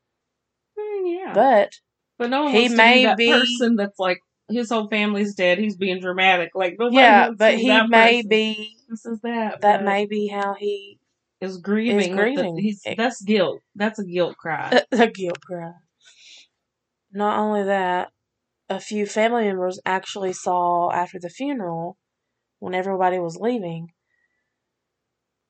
Mm, 0.79 1.19
yeah. 1.19 1.33
but 1.35 1.73
But 2.19 2.31
no 2.31 2.45
one 2.45 2.53
He 2.53 2.69
may 2.69 2.99
be 2.99 3.03
that 3.05 3.17
be- 3.19 3.31
person 3.31 3.77
that's 3.77 3.99
like 3.99 4.21
his 4.49 4.71
whole 4.71 4.89
family's 4.89 5.35
dead. 5.35 5.59
He's 5.59 5.77
being 5.77 6.01
dramatic. 6.01 6.51
Like 6.55 6.77
Yeah, 6.91 7.31
but 7.37 7.57
he 7.57 7.69
may 7.83 8.17
person. 8.17 8.29
be 8.29 8.77
This 8.89 9.05
is 9.07 9.21
that. 9.21 9.61
that 9.61 9.81
but 9.81 9.85
may 9.85 10.07
be 10.07 10.29
how 10.29 10.55
he 10.55 10.99
is 11.43 11.59
grieving. 11.59 12.11
the- 12.11 12.17
grieving. 12.17 12.59
he's 12.59 12.83
that's 12.97 13.23
guilt. 13.23 13.61
That's 13.75 13.99
a 13.99 14.05
guilt 14.05 14.37
cry. 14.37 14.83
a 14.93 15.07
guilt 15.09 15.41
cry. 15.45 15.73
Not 17.13 17.39
only 17.39 17.65
that, 17.65 18.11
a 18.71 18.81
few 18.81 19.07
family 19.07 19.45
members 19.45 19.79
actually 19.85 20.33
saw 20.33 20.91
after 20.91 21.19
the 21.21 21.29
funeral, 21.29 21.99
when 22.59 22.75
everybody 22.75 23.19
was 23.19 23.37
leaving, 23.37 23.89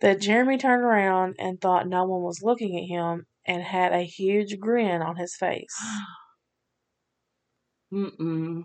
that 0.01 0.21
Jeremy 0.21 0.59
turned 0.59 0.83
around 0.83 1.37
and 1.39 1.61
thought 1.61 1.87
no 1.87 2.05
one 2.05 2.23
was 2.23 2.43
looking 2.43 2.77
at 2.77 2.89
him 2.89 3.27
and 3.47 3.63
had 3.63 3.93
a 3.93 4.03
huge 4.03 4.59
grin 4.59 5.03
on 5.03 5.17
his 5.17 5.37
face. 5.37 5.77
Mm-mm. 7.93 8.65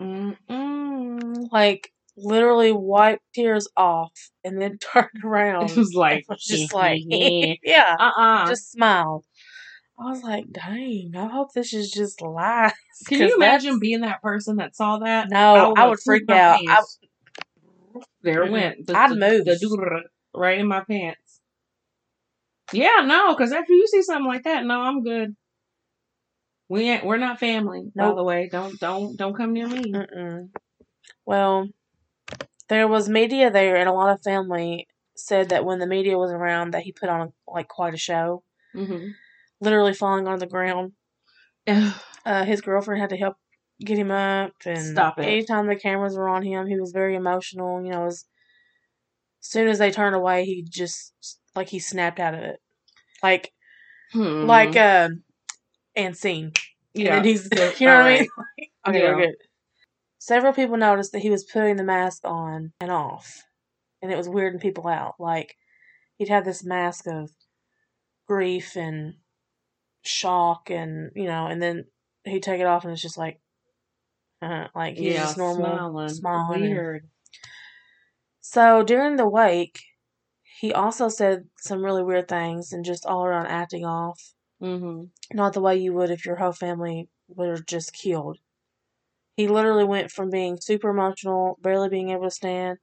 Mm-mm. 0.00 1.48
Like, 1.52 1.90
literally 2.16 2.72
wiped 2.72 3.22
tears 3.34 3.68
off 3.76 4.12
and 4.44 4.60
then 4.60 4.78
turned 4.92 5.08
around. 5.24 5.70
It 5.70 5.76
was 5.76 5.94
like, 5.94 6.26
was 6.28 6.44
just 6.44 6.72
like, 6.74 7.02
yeah. 7.06 7.54
yeah, 7.62 7.96
uh-uh. 7.98 8.48
just 8.48 8.72
smiled. 8.72 9.24
I 9.98 10.10
was 10.10 10.22
like, 10.22 10.50
dang, 10.50 11.12
I 11.16 11.26
hope 11.26 11.52
this 11.54 11.72
is 11.72 11.90
just 11.90 12.20
lies. 12.20 12.72
Can 13.06 13.20
you 13.20 13.36
imagine 13.36 13.78
being 13.78 14.00
that 14.00 14.22
person 14.22 14.56
that 14.56 14.74
saw 14.74 14.98
that? 14.98 15.30
No, 15.30 15.74
I 15.76 15.84
would 15.84 15.90
would 15.90 16.00
freak 16.00 16.28
out. 16.30 16.58
I, 16.68 16.82
there 18.22 18.42
it 18.42 18.50
went. 18.50 18.86
The, 18.86 18.96
I'd 18.96 19.10
the- 19.10 19.16
move. 19.16 19.44
the 19.44 20.02
right 20.34 20.58
in 20.58 20.66
my 20.66 20.82
pants. 20.82 21.40
Yeah, 22.72 23.04
no, 23.04 23.34
because 23.34 23.52
after 23.52 23.72
you 23.72 23.86
see 23.86 24.02
something 24.02 24.26
like 24.26 24.44
that, 24.44 24.64
no, 24.64 24.80
I'm 24.80 25.04
good. 25.04 25.36
We 26.68 26.88
ain't. 26.88 27.04
We're 27.04 27.18
not 27.18 27.38
family. 27.38 27.92
By 27.94 28.14
the 28.14 28.24
way, 28.24 28.48
don't 28.50 28.80
don't 28.80 29.16
don't 29.16 29.36
come 29.36 29.52
near 29.52 29.68
me. 29.68 29.92
Mm-mm. 29.92 30.48
Well, 31.26 31.68
there 32.68 32.88
was 32.88 33.08
media 33.08 33.50
there, 33.50 33.76
and 33.76 33.88
a 33.88 33.92
lot 33.92 34.12
of 34.12 34.22
family 34.22 34.86
said 35.16 35.50
that 35.50 35.64
when 35.64 35.78
the 35.78 35.86
media 35.86 36.18
was 36.18 36.32
around, 36.32 36.72
that 36.72 36.82
he 36.82 36.92
put 36.92 37.08
on 37.08 37.32
like 37.46 37.68
quite 37.68 37.94
a 37.94 37.98
show, 37.98 38.42
Mm-hmm. 38.74 39.08
literally 39.60 39.94
falling 39.94 40.26
on 40.28 40.38
the 40.38 40.46
ground. 40.46 40.92
Uh, 42.26 42.42
his 42.46 42.62
girlfriend 42.62 43.02
had 43.02 43.10
to 43.10 43.18
help 43.18 43.36
get 43.80 43.98
him 43.98 44.10
up, 44.10 44.52
and 44.64 44.80
Stop 44.80 45.18
it. 45.18 45.26
anytime 45.26 45.66
the 45.66 45.76
cameras 45.76 46.16
were 46.16 46.26
on 46.30 46.42
him, 46.42 46.66
he 46.66 46.80
was 46.80 46.90
very 46.90 47.14
emotional. 47.16 47.84
You 47.84 47.90
know, 47.90 48.06
as 48.06 48.24
soon 49.40 49.68
as 49.68 49.78
they 49.78 49.90
turned 49.90 50.16
away, 50.16 50.46
he 50.46 50.62
just 50.66 51.12
like 51.54 51.68
he 51.68 51.78
snapped 51.78 52.18
out 52.18 52.32
of 52.32 52.40
it, 52.40 52.60
like 53.22 53.52
Hmm. 54.12 54.46
like 54.46 54.74
uh, 54.74 55.10
and 55.94 56.16
seen. 56.16 56.52
yeah, 56.94 57.16
And 57.16 57.26
he's, 57.26 57.50
you 57.78 57.86
know 57.88 57.96
what 57.98 58.06
I 58.06 58.20
mean? 58.20 58.28
Okay, 58.88 58.98
Yeah. 59.02 59.14
we're 59.16 59.20
good. 59.26 59.34
Several 60.26 60.54
people 60.54 60.78
noticed 60.78 61.12
that 61.12 61.18
he 61.20 61.28
was 61.28 61.44
putting 61.44 61.76
the 61.76 61.84
mask 61.84 62.22
on 62.24 62.72
and 62.80 62.90
off, 62.90 63.42
and 64.00 64.10
it 64.10 64.16
was 64.16 64.26
weirding 64.26 64.58
people 64.58 64.88
out. 64.88 65.16
Like, 65.18 65.54
he'd 66.16 66.30
have 66.30 66.46
this 66.46 66.64
mask 66.64 67.06
of 67.06 67.28
grief 68.26 68.74
and 68.74 69.16
shock, 70.00 70.70
and, 70.70 71.10
you 71.14 71.24
know, 71.24 71.44
and 71.46 71.60
then 71.62 71.84
he'd 72.24 72.42
take 72.42 72.58
it 72.58 72.66
off, 72.66 72.84
and 72.84 72.92
it's 72.94 73.02
just 73.02 73.18
like, 73.18 73.38
uh, 74.40 74.68
like 74.74 74.96
he's 74.96 75.12
yeah, 75.12 75.24
just 75.24 75.36
normal, 75.36 75.66
smiling. 75.76 76.08
smiling. 76.08 76.62
and- 76.62 76.72
Weird. 76.72 77.08
So 78.40 78.82
during 78.82 79.16
the 79.16 79.28
wake, 79.28 79.78
he 80.58 80.72
also 80.72 81.10
said 81.10 81.50
some 81.58 81.84
really 81.84 82.02
weird 82.02 82.28
things 82.28 82.72
and 82.72 82.82
just 82.82 83.04
all 83.04 83.26
around 83.26 83.48
acting 83.48 83.84
off. 83.84 84.32
Mm-hmm. 84.62 85.36
not 85.36 85.52
the 85.52 85.60
way 85.60 85.76
you 85.76 85.92
would 85.92 86.10
if 86.10 86.24
your 86.24 86.36
whole 86.36 86.52
family 86.52 87.10
were 87.28 87.58
just 87.58 87.92
killed. 87.92 88.38
He 89.36 89.48
literally 89.48 89.84
went 89.84 90.10
from 90.10 90.30
being 90.30 90.58
super 90.60 90.90
emotional, 90.90 91.58
barely 91.60 91.88
being 91.88 92.10
able 92.10 92.24
to 92.24 92.30
stand, 92.30 92.78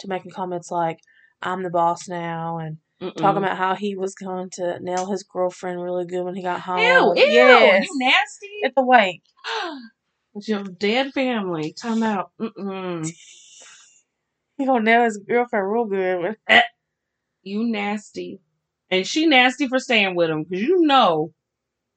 to 0.00 0.08
making 0.08 0.30
comments 0.30 0.70
like, 0.70 0.98
I'm 1.42 1.62
the 1.62 1.70
boss 1.70 2.08
now, 2.08 2.58
and 2.58 2.78
talking 3.16 3.38
about 3.38 3.58
how 3.58 3.74
he 3.74 3.96
was 3.96 4.14
going 4.14 4.50
to 4.54 4.78
nail 4.80 5.10
his 5.10 5.22
girlfriend 5.22 5.82
really 5.82 6.06
good 6.06 6.22
when 6.24 6.34
he 6.34 6.42
got 6.42 6.60
home. 6.60 6.78
ew, 6.80 7.14
ew, 7.16 7.32
Yes. 7.32 7.84
you 7.84 7.98
nasty. 7.98 8.50
At 8.64 8.74
the 8.74 8.84
wake. 8.84 9.22
It's 10.34 10.48
your 10.48 10.62
dead 10.62 11.12
family. 11.12 11.72
Time 11.72 12.02
out. 12.02 12.30
Mm-mm. 12.40 13.08
He 14.58 14.64
gonna 14.64 14.82
nail 14.84 15.04
his 15.04 15.18
girlfriend 15.18 15.70
real 15.70 15.84
good. 15.84 16.36
Eh. 16.48 16.62
You 17.42 17.64
nasty. 17.64 18.40
And 18.90 19.06
she 19.06 19.26
nasty 19.26 19.68
for 19.68 19.78
staying 19.78 20.14
with 20.14 20.30
him 20.30 20.44
because 20.44 20.62
you 20.64 20.80
know 20.80 21.34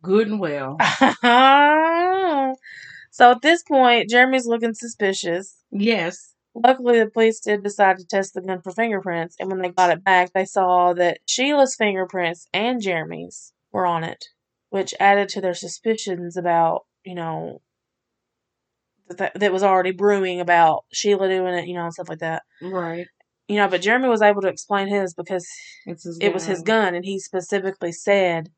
good 0.01 0.27
and 0.27 0.39
well. 0.41 0.75
Uh-huh. 1.21 2.53
So 3.19 3.31
at 3.31 3.41
this 3.41 3.63
point, 3.63 4.09
Jeremy's 4.09 4.47
looking 4.47 4.73
suspicious. 4.73 5.61
Yes. 5.71 6.35
Luckily, 6.55 6.99
the 6.99 7.09
police 7.09 7.41
did 7.41 7.63
decide 7.63 7.97
to 7.97 8.05
test 8.05 8.33
the 8.33 8.41
gun 8.41 8.61
for 8.61 8.71
fingerprints, 8.71 9.35
and 9.37 9.51
when 9.51 9.61
they 9.61 9.67
got 9.67 9.91
it 9.91 10.05
back, 10.05 10.31
they 10.31 10.45
saw 10.45 10.93
that 10.93 11.19
Sheila's 11.27 11.75
fingerprints 11.75 12.47
and 12.53 12.81
Jeremy's 12.81 13.51
were 13.73 13.85
on 13.85 14.05
it, 14.05 14.23
which 14.69 14.93
added 15.01 15.27
to 15.29 15.41
their 15.41 15.53
suspicions 15.53 16.37
about, 16.37 16.85
you 17.03 17.13
know, 17.13 17.61
that 19.09 19.37
that 19.37 19.51
was 19.51 19.63
already 19.63 19.91
brewing 19.91 20.39
about 20.39 20.85
Sheila 20.93 21.27
doing 21.27 21.55
it, 21.55 21.67
you 21.67 21.73
know, 21.73 21.83
and 21.83 21.93
stuff 21.93 22.07
like 22.07 22.19
that. 22.19 22.43
Right. 22.61 23.05
You 23.49 23.57
know, 23.57 23.67
but 23.67 23.81
Jeremy 23.81 24.07
was 24.07 24.21
able 24.21 24.43
to 24.43 24.47
explain 24.47 24.87
his 24.87 25.13
because 25.13 25.45
It's 25.85 26.05
his 26.05 26.19
it 26.21 26.33
was 26.33 26.45
his 26.45 26.61
gun, 26.61 26.95
and 26.95 27.03
he 27.03 27.19
specifically 27.19 27.91
said, 27.91 28.49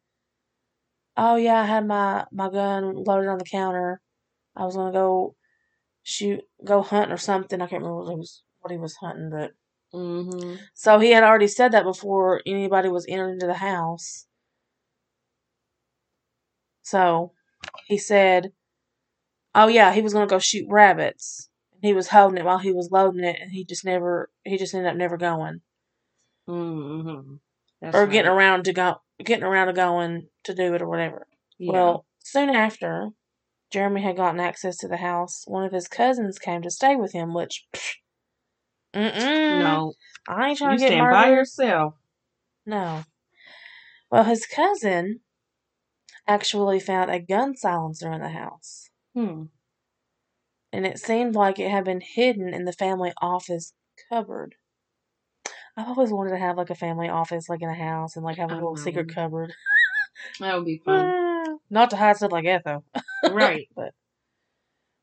"Oh 1.18 1.36
yeah, 1.36 1.62
I 1.62 1.66
had 1.66 1.88
my 1.88 2.26
my 2.32 2.48
gun 2.52 2.94
loaded 2.94 3.28
on 3.28 3.40
the 3.40 3.44
counter. 3.44 4.00
I 4.56 4.66
was 4.66 4.76
gonna 4.76 4.92
go 4.92 5.36
shoot, 6.04 6.42
go 6.64 6.82
hunt 6.82 7.12
or 7.12 7.18
something. 7.18 7.62
I 7.62 7.68
can't 7.68 7.82
remember 7.82 8.04
what 8.04 8.10
he 8.12 8.16
was 8.16 8.44
what 8.60 8.72
he 8.72 8.78
was 8.78 8.96
hunting, 8.96 9.30
but 9.30 9.52
Mm-hmm. 9.94 10.56
so 10.74 11.00
he 11.00 11.12
had 11.12 11.24
already 11.24 11.48
said 11.48 11.74
that 11.74 11.84
before 11.84 12.42
anybody 12.46 12.88
was 12.88 13.06
entered 13.10 13.32
into 13.32 13.46
the 13.46 13.56
house. 13.56 14.26
So 16.82 17.34
he 17.88 17.98
said, 17.98 18.54
"Oh 19.54 19.68
yeah, 19.68 19.92
he 19.94 20.02
was 20.02 20.14
gonna 20.14 20.28
go 20.28 20.40
shoot 20.40 20.66
rabbits. 20.70 21.50
He 21.82 21.94
was 21.94 22.08
holding 22.10 22.38
it 22.38 22.46
while 22.46 22.60
he 22.60 22.72
was 22.72 22.90
loading 22.92 23.24
it, 23.26 23.38
and 23.42 23.52
he 23.52 23.66
just 23.66 23.84
never 23.84 24.32
he 24.46 24.58
just 24.58 24.74
ended 24.74 24.92
up 24.92 24.98
never 24.98 25.18
going." 25.18 25.62
Mm-hmm. 26.48 27.36
That's 27.82 27.96
or 27.96 28.08
getting 28.08 28.32
right. 28.32 28.38
around 28.38 28.66
to 28.66 28.74
go 28.74 28.96
getting 29.24 29.44
around 29.44 29.68
to 29.68 29.74
going 29.74 30.28
to 30.46 30.54
do 30.54 30.74
it 30.74 30.82
or 30.82 30.88
whatever. 30.88 31.28
Yeah. 31.58 31.74
Well, 31.74 32.06
soon 32.20 32.50
after 32.50 33.10
Jeremy 33.72 34.02
had 34.02 34.18
gotten 34.18 34.40
access 34.40 34.78
to 34.78 34.88
the 34.88 34.98
house, 34.98 35.44
one 35.48 35.64
of 35.64 35.72
his 35.72 35.88
cousins 35.88 36.38
came 36.38 36.62
to 36.62 36.70
stay 36.70 36.96
with 36.96 37.14
him, 37.14 37.34
which 37.34 37.66
mm-mm, 38.94 39.60
no, 39.60 39.94
I 40.28 40.50
ain't 40.50 40.58
trying 40.58 40.74
you 40.74 40.78
to 40.78 40.82
get 40.84 40.88
stand 40.90 41.10
by 41.10 41.26
murdered. 41.28 41.38
yourself. 41.38 41.94
No. 42.66 43.04
Well, 44.12 44.26
his 44.26 44.46
cousin 44.46 45.22
actually 46.28 46.80
found 46.80 47.10
a 47.10 47.20
gun 47.20 47.56
silencer 47.56 48.12
in 48.12 48.22
the 48.22 48.30
house, 48.30 48.90
Hmm. 49.16 49.44
and 50.74 50.86
it 50.86 51.00
seemed 51.00 51.36
like 51.36 51.58
it 51.58 51.72
had 51.72 51.86
been 51.86 52.02
hidden 52.02 52.54
in 52.54 52.66
the 52.66 52.74
family 52.74 53.14
office 53.22 53.74
cupboard. 54.10 54.56
I've 55.78 55.88
always 55.88 56.12
wanted 56.12 56.32
to 56.32 56.38
have 56.38 56.58
like 56.58 56.70
a 56.70 56.76
family 56.76 57.08
office, 57.08 57.48
like 57.48 57.62
in 57.62 57.70
a 57.70 57.74
house, 57.74 58.18
and 58.18 58.26
like 58.26 58.38
have 58.38 58.52
a 58.52 58.56
little 58.56 58.76
secret 58.76 59.08
Um, 59.10 59.16
cupboard. 59.16 59.54
That 60.42 60.56
would 60.56 60.66
be 60.66 60.78
fun. 60.86 61.06
Uh, 61.08 61.56
Not 61.70 61.90
to 61.92 61.98
hide 61.98 62.18
stuff 62.18 62.34
like 62.34 62.44
that 62.46 62.64
though. 62.66 62.84
right. 63.28 63.68
But 63.76 63.94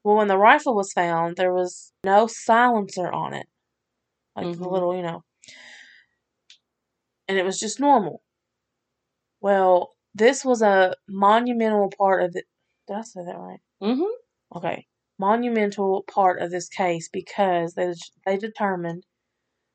well, 0.05 0.17
when 0.17 0.29
the 0.29 0.39
rifle 0.39 0.75
was 0.75 0.93
found, 0.93 1.37
there 1.37 1.53
was 1.53 1.93
no 2.05 2.27
silencer 2.27 3.11
on 3.11 3.35
it, 3.35 3.47
like 4.37 4.53
the 4.53 4.59
Mhm. 4.65 4.73
little, 4.73 4.97
you 4.97 5.03
know, 5.03 5.25
and 7.29 7.39
it 7.39 7.45
was 7.45 7.59
just 7.61 7.81
normal. 7.81 8.23
Well, 9.41 9.95
this 10.15 10.45
was 10.45 10.63
a 10.63 10.95
monumental 11.09 11.91
part 11.97 12.23
of 12.23 12.33
the. 12.33 12.45
Did 12.87 12.97
I 12.97 13.03
say 13.03 13.25
that 13.25 13.37
right? 13.39 13.61
Mm-hmm. 13.83 14.57
Okay, 14.59 14.87
monumental 15.19 16.03
part 16.05 16.41
of 16.41 16.51
this 16.51 16.69
case 16.69 17.09
because 17.09 17.75
they 17.75 17.95
they 18.25 18.37
determined 18.37 19.07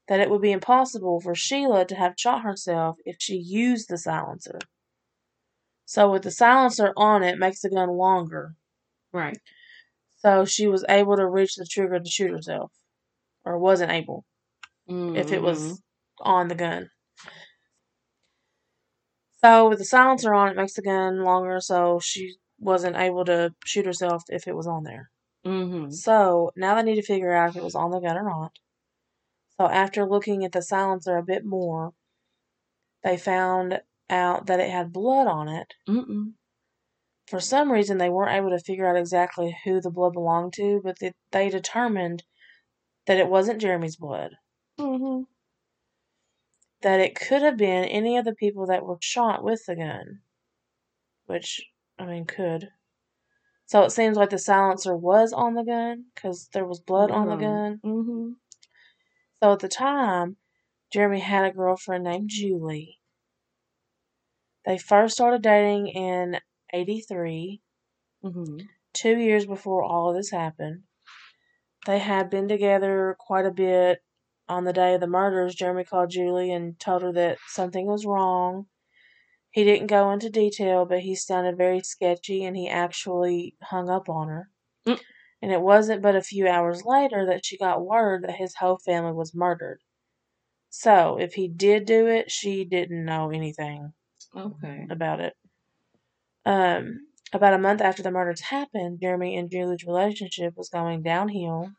that 0.08 0.20
it 0.22 0.30
would 0.30 0.42
be 0.42 0.52
impossible 0.52 1.22
for 1.22 1.36
Sheila 1.36 1.86
to 1.88 1.96
have 1.96 2.16
shot 2.18 2.44
herself 2.44 2.98
if 3.06 3.18
she 3.20 3.36
used 3.38 3.90
the 3.90 3.98
silencer. 3.98 4.60
So 5.86 6.12
with 6.12 6.24
the 6.24 6.32
silencer 6.32 6.94
on 6.98 7.24
it 7.24 7.38
makes 7.38 7.62
the 7.62 7.70
gun 7.70 7.90
longer. 7.90 8.56
Right. 9.12 9.38
So 10.20 10.46
she 10.46 10.68
was 10.68 10.86
able 10.90 11.18
to 11.18 11.28
reach 11.28 11.56
the 11.56 11.66
trigger 11.70 12.00
to 12.00 12.10
shoot 12.10 12.32
herself. 12.32 12.72
Or 13.46 13.60
wasn't 13.60 13.92
able 13.92 14.24
if 14.88 15.34
it 15.34 15.42
was 15.42 15.82
on 16.22 16.48
the 16.48 16.56
gun. 16.56 16.90
So 19.44 19.68
with 19.68 19.80
the 19.80 19.86
silencer 19.86 20.34
on 20.34 20.48
it 20.48 20.56
makes 20.56 20.76
the 20.76 20.82
gun 20.82 21.24
longer 21.24 21.60
so 21.60 22.00
she 22.02 22.36
wasn't 22.58 22.96
able 22.96 23.26
to 23.26 23.54
shoot 23.66 23.86
herself 23.86 24.24
if 24.30 24.48
it 24.48 24.56
was 24.56 24.66
on 24.66 24.84
there. 24.84 25.10
Mm-hmm. 25.46 25.90
So 25.90 26.52
now 26.56 26.76
they 26.76 26.84
need 26.84 26.96
to 26.96 27.02
figure 27.02 27.34
out 27.34 27.50
if 27.50 27.58
it 27.58 27.64
was 27.64 27.76
on 27.76 27.92
the 27.92 28.00
gun 28.00 28.18
or 28.18 28.24
not. 28.24 28.54
So 29.60 29.68
after 29.68 30.06
looking 30.06 30.46
at 30.46 30.54
the 30.54 30.62
silencer 30.62 31.18
a 31.18 31.24
bit 31.24 31.44
more, 31.44 31.92
they 33.04 33.18
found 33.18 33.82
out 34.14 34.46
that 34.46 34.60
it 34.60 34.70
had 34.70 34.94
blood 34.94 35.28
on 35.28 35.48
it 35.48 35.74
Mm-mm. 35.90 36.34
for 37.28 37.40
some 37.40 37.72
reason 37.72 37.98
they 37.98 38.10
weren't 38.10 38.36
able 38.36 38.52
to 38.52 38.64
figure 38.64 38.88
out 38.88 39.00
exactly 39.00 39.58
who 39.66 39.82
the 39.82 39.90
blood 39.90 40.14
belonged 40.14 40.54
to, 40.54 40.80
but 40.84 41.00
they, 41.00 41.14
they 41.32 41.50
determined 41.50 42.24
that 43.08 43.18
it 43.18 43.28
wasn't 43.28 43.60
Jeremy's 43.62 43.98
blood. 43.98 44.32
Mm-hmm. 44.80 45.24
That 46.82 47.00
it 47.00 47.16
could 47.16 47.42
have 47.42 47.58
been 47.58 47.86
any 47.86 48.18
of 48.18 48.26
the 48.26 48.36
people 48.36 48.66
that 48.68 48.86
were 48.86 48.98
shot 49.02 49.44
with 49.44 49.66
the 49.66 49.76
gun. 49.76 50.20
Which, 51.26 51.62
I 51.98 52.06
mean, 52.06 52.26
could. 52.26 52.70
So 53.66 53.84
it 53.84 53.92
seems 53.92 54.18
like 54.18 54.30
the 54.30 54.38
silencer 54.38 54.96
was 54.96 55.32
on 55.32 55.54
the 55.56 55.64
gun 55.64 56.06
because 56.14 56.50
there 56.54 56.66
was 56.66 56.80
blood 56.80 57.12
on 57.12 57.30
the 57.30 57.38
gun. 57.38 57.80
Mm-hmm. 57.84 58.32
So 59.42 59.54
at 59.54 59.60
the 59.60 59.70
time, 59.70 60.38
Jeremy 60.92 61.20
had 61.20 61.46
a 61.46 61.52
girlfriend 61.52 62.04
named 62.04 62.30
Julie. 62.30 63.00
They 64.66 64.78
first 64.78 65.16
started 65.16 65.42
dating 65.42 65.88
in 65.90 66.40
83, 66.72 67.62
Mm-hmm. 68.24 68.60
two 68.94 69.18
years 69.18 69.46
before 69.46 69.84
all 69.84 70.10
of 70.10 70.16
this 70.16 70.32
happened. 70.32 70.84
They 71.86 72.00
had 72.00 72.30
been 72.30 72.48
together 72.48 73.18
quite 73.20 73.46
a 73.46 73.52
bit. 73.52 74.02
On 74.48 74.64
the 74.64 74.72
day 74.74 74.94
of 74.94 75.02
the 75.02 75.08
murders, 75.08 75.56
Jeremy 75.56 75.84
called 75.84 76.12
Julie 76.12 76.52
and 76.52 76.80
told 76.80 77.02
her 77.02 77.12
that 77.14 77.40
something 77.48 77.86
was 77.86 78.06
wrong. 78.06 78.68
He 79.52 79.66
didn't 79.66 79.88
go 79.88 80.12
into 80.12 80.30
detail, 80.30 80.86
but 80.86 81.02
he 81.02 81.16
sounded 81.16 81.58
very 81.58 81.82
sketchy 81.82 82.46
and 82.46 82.56
he 82.56 82.70
actually 82.70 83.56
hung 83.62 83.90
up 83.90 84.08
on 84.08 84.30
her. 84.30 84.50
Mm. 84.88 85.00
And 85.42 85.52
it 85.52 85.62
wasn't 85.62 86.02
but 86.02 86.16
a 86.16 86.22
few 86.22 86.48
hours 86.48 86.86
later 86.86 87.26
that 87.26 87.46
she 87.46 87.58
got 87.58 87.86
word 87.86 88.24
that 88.24 88.36
his 88.36 88.56
whole 88.56 88.78
family 88.78 89.12
was 89.12 89.36
murdered. 89.36 89.82
So, 90.70 91.18
if 91.20 91.34
he 91.34 91.48
did 91.50 91.86
do 91.86 92.08
it, 92.08 92.32
she 92.32 92.64
didn't 92.64 93.06
know 93.06 93.30
anything 93.30 93.94
Okay. 94.36 94.88
about 94.90 95.20
it. 95.20 95.34
Um, 96.46 97.08
about 97.34 97.54
a 97.54 97.58
month 97.58 97.82
after 97.82 98.04
the 98.04 98.12
murders 98.12 98.42
happened, 98.42 99.00
Jeremy 99.02 99.38
and 99.38 99.50
Julie's 99.50 99.86
relationship 99.86 100.54
was 100.56 100.70
going 100.70 101.02
downhill. 101.04 101.72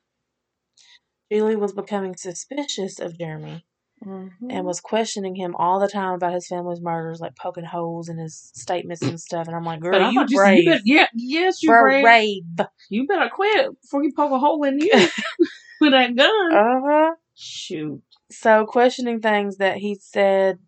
Julie 1.30 1.56
was 1.56 1.72
becoming 1.72 2.16
suspicious 2.16 2.98
of 3.00 3.18
Jeremy 3.18 3.64
Mm-hmm. 4.04 4.50
and 4.50 4.66
was 4.66 4.80
questioning 4.80 5.34
him 5.34 5.54
all 5.56 5.80
the 5.80 5.88
time 5.88 6.12
about 6.12 6.34
his 6.34 6.46
family's 6.46 6.80
murders, 6.82 7.20
like 7.20 7.36
poking 7.36 7.64
holes 7.64 8.10
in 8.10 8.18
his 8.18 8.50
statements 8.54 9.00
and 9.00 9.18
stuff. 9.18 9.46
And 9.46 9.56
I'm 9.56 9.64
like, 9.64 9.80
But 9.80 9.92
girl, 9.92 10.02
I 10.02 10.10
you 10.10 10.20
thought 10.20 10.30
you, 10.30 10.36
brave. 10.36 10.58
you 10.58 10.70
better, 10.70 10.82
yeah, 10.84 11.06
yes, 11.14 11.62
you 11.62 11.70
brave. 11.70 12.02
brave. 12.02 12.42
You 12.90 13.06
better 13.06 13.30
quit 13.32 13.80
before 13.80 14.04
you 14.04 14.12
poke 14.14 14.32
a 14.32 14.38
hole 14.38 14.62
in 14.64 14.78
you 14.78 14.90
with 15.80 15.92
that 15.92 16.14
gun. 16.14 16.52
Uh-huh. 16.52 17.14
Shoot. 17.34 18.02
So 18.30 18.66
questioning 18.66 19.20
things 19.20 19.56
that 19.56 19.78
he 19.78 19.94
said 19.94 20.58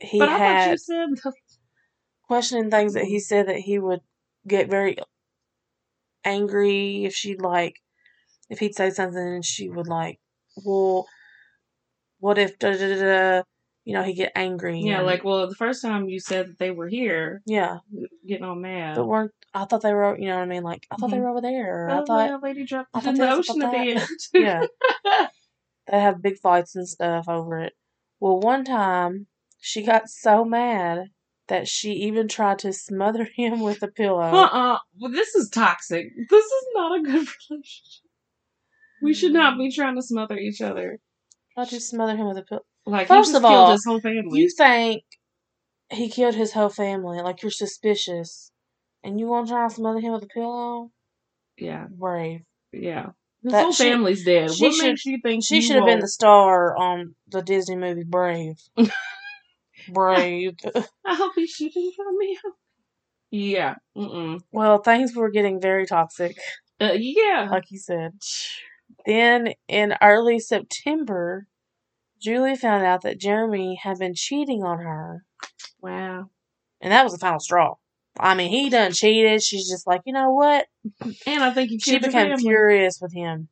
he 0.00 0.18
but 0.18 0.28
had 0.30 0.78
questioning 2.26 2.70
things 2.70 2.94
that 2.94 3.04
he 3.04 3.18
said 3.18 3.48
that 3.48 3.56
he 3.58 3.78
would 3.78 4.00
get 4.46 4.70
very 4.70 4.96
angry 6.24 7.04
if 7.04 7.14
she'd 7.14 7.40
like 7.40 7.76
if 8.48 8.58
he'd 8.58 8.74
say 8.74 8.90
something 8.90 9.18
and 9.18 9.44
she 9.44 9.68
would 9.68 9.86
like 9.86 10.18
well 10.64 11.06
what 12.18 12.38
if 12.38 12.58
da 12.58 12.72
da 12.72 12.78
da 12.78 13.00
da 13.00 13.42
you 13.84 13.94
know 13.94 14.02
he'd 14.02 14.14
get 14.14 14.32
angry 14.34 14.80
yeah, 14.80 14.98
and- 14.98 15.06
like 15.06 15.24
well, 15.24 15.46
the 15.48 15.54
first 15.54 15.82
time 15.82 16.08
you 16.08 16.20
said 16.20 16.48
that 16.48 16.58
they 16.58 16.70
were 16.70 16.88
here, 16.88 17.42
yeah 17.46 17.78
getting 18.26 18.44
all 18.44 18.54
mad. 18.54 18.96
but 18.96 19.06
weren't 19.06 19.32
I 19.54 19.64
thought 19.64 19.80
they 19.82 19.92
were 19.94 20.18
you 20.18 20.28
know 20.28 20.36
what 20.36 20.42
I 20.42 20.46
mean 20.46 20.62
like 20.62 20.86
I 20.90 20.96
thought 20.96 21.10
they 21.10 21.16
Mhm. 21.16 21.22
were 21.22 21.28
over 21.30 21.40
there 21.40 21.88
oh, 21.90 22.02
I 22.02 22.04
thought 22.04 22.28
yeah, 22.28 22.36
lady 22.42 22.64
dropped 22.64 22.90
I 22.94 22.98
in 22.98 23.04
thought 23.04 23.16
the 23.16 23.30
ocean 23.32 23.58
the 23.58 23.68
end. 23.68 24.08
yeah 24.34 24.66
they 25.90 25.98
have 26.00 26.22
big 26.22 26.38
fights 26.38 26.76
and 26.76 26.86
stuff 26.88 27.28
over 27.28 27.58
it 27.60 27.72
well 28.20 28.38
one 28.38 28.64
time 28.64 29.26
she 29.60 29.82
got 29.82 30.08
so 30.08 30.44
mad 30.44 31.04
that 31.48 31.68
she 31.68 31.92
even 31.92 32.28
tried 32.28 32.58
to 32.60 32.72
smother 32.72 33.24
him 33.36 33.60
with 33.60 33.82
a 33.82 33.88
pillow 33.88 34.20
Uh-uh. 34.22 34.78
Well, 35.00 35.12
this 35.12 35.34
is 35.34 35.48
toxic. 35.50 36.06
This 36.28 36.44
is 36.44 36.64
not 36.74 36.98
a 36.98 37.02
good 37.02 37.26
relationship. 37.50 38.04
We 39.02 39.14
should 39.14 39.32
not 39.32 39.56
be 39.58 39.70
trying 39.72 39.96
to 39.96 40.02
smother 40.02 40.36
each 40.36 40.60
other. 40.60 40.98
tried 41.54 41.68
to 41.68 41.80
smother 41.80 42.16
him 42.16 42.26
with 42.28 42.38
a 42.38 42.42
pillow 42.42 42.62
Like 42.86 43.08
First 43.08 43.34
of 43.34 43.44
all, 43.44 43.70
his 43.72 43.84
whole 43.84 44.00
family. 44.00 44.40
You 44.40 44.48
think 44.56 45.02
he 45.90 46.08
killed 46.08 46.34
his 46.34 46.52
whole 46.52 46.68
family, 46.68 47.20
like 47.20 47.42
you're 47.42 47.50
suspicious, 47.50 48.52
and 49.02 49.18
you 49.18 49.26
want 49.26 49.48
to 49.48 49.52
try 49.54 49.66
to 49.68 49.74
smother 49.74 50.00
him 50.00 50.12
with 50.12 50.22
a 50.24 50.28
pillow? 50.28 50.90
yeah, 51.58 51.86
Brave. 51.90 52.40
yeah. 52.72 53.06
His 53.42 53.52
That 53.52 53.62
whole 53.62 53.72
she- 53.72 53.84
family's 53.90 54.24
dead. 54.24 54.52
she 54.52 54.64
What 54.66 54.74
should- 54.74 54.86
makes 54.86 55.04
you 55.06 55.18
think 55.22 55.42
She 55.44 55.62
should 55.62 55.76
have 55.76 55.86
been 55.86 56.00
the 56.00 56.08
star 56.08 56.76
on 56.76 57.14
the 57.28 57.40
Disney 57.42 57.76
movie 57.76 58.04
Brave. 58.04 58.56
Brave. 59.92 60.56
I'll 61.04 61.32
be 61.34 61.46
shooting 61.46 61.92
from 61.96 62.16
me. 62.18 62.38
Yeah. 63.30 63.76
Mm-mm. 63.96 64.40
well, 64.50 64.78
things 64.78 65.14
were 65.14 65.30
getting 65.30 65.60
very 65.60 65.86
toxic, 65.86 66.36
Uh, 66.80 66.92
yeah. 66.96 67.48
like 67.50 67.70
you 67.70 67.78
said. 67.78 68.12
Then, 69.06 69.54
in 69.68 69.94
early 70.02 70.40
September, 70.40 71.46
Julie 72.20 72.56
found 72.56 72.84
out 72.84 73.02
that 73.02 73.20
Jeremy 73.20 73.78
had 73.82 73.98
been 73.98 74.14
cheating 74.14 74.62
on 74.64 74.78
her, 74.78 75.24
Wow. 75.80 76.30
and 76.80 76.92
that 76.92 77.04
was 77.04 77.12
the 77.12 77.18
final 77.18 77.38
straw. 77.40 77.74
I 78.18 78.34
mean, 78.34 78.50
he 78.50 78.68
done 78.68 78.92
cheated. 78.92 79.42
She's 79.42 79.68
just 79.70 79.86
like, 79.86 80.02
you 80.04 80.12
know 80.12 80.32
what? 80.32 80.66
And 81.26 81.42
I 81.44 81.52
think 81.52 81.70
you 81.70 81.78
she 81.78 81.98
became 82.00 82.36
furious 82.36 82.98
with 83.00 83.14
him 83.14 83.48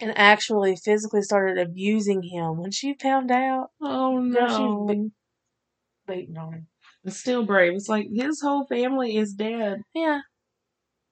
and 0.00 0.16
actually 0.16 0.76
physically 0.76 1.20
started 1.22 1.58
abusing 1.58 2.22
him 2.22 2.58
when 2.58 2.70
she 2.70 2.94
found 2.94 3.30
out 3.30 3.70
Oh 3.82 4.18
no! 4.20 4.38
Girl, 4.38 4.48
she's 4.88 5.10
on 6.10 6.52
him. 6.52 6.66
It's 7.04 7.16
still 7.16 7.44
brave. 7.44 7.74
It's 7.74 7.88
like 7.88 8.08
his 8.12 8.40
whole 8.40 8.66
family 8.66 9.16
is 9.16 9.32
dead. 9.32 9.82
Yeah. 9.94 10.20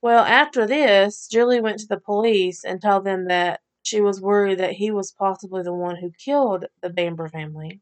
Well, 0.02 0.24
after 0.24 0.66
this, 0.66 1.26
Julie 1.28 1.60
went 1.60 1.78
to 1.80 1.86
the 1.86 2.00
police 2.00 2.64
and 2.64 2.80
told 2.80 3.04
them 3.04 3.26
that 3.26 3.60
she 3.82 4.00
was 4.00 4.20
worried 4.20 4.58
that 4.58 4.74
he 4.74 4.90
was 4.90 5.12
possibly 5.12 5.62
the 5.62 5.74
one 5.74 5.96
who 5.96 6.12
killed 6.24 6.66
the 6.82 6.90
Bamber 6.90 7.28
family. 7.28 7.80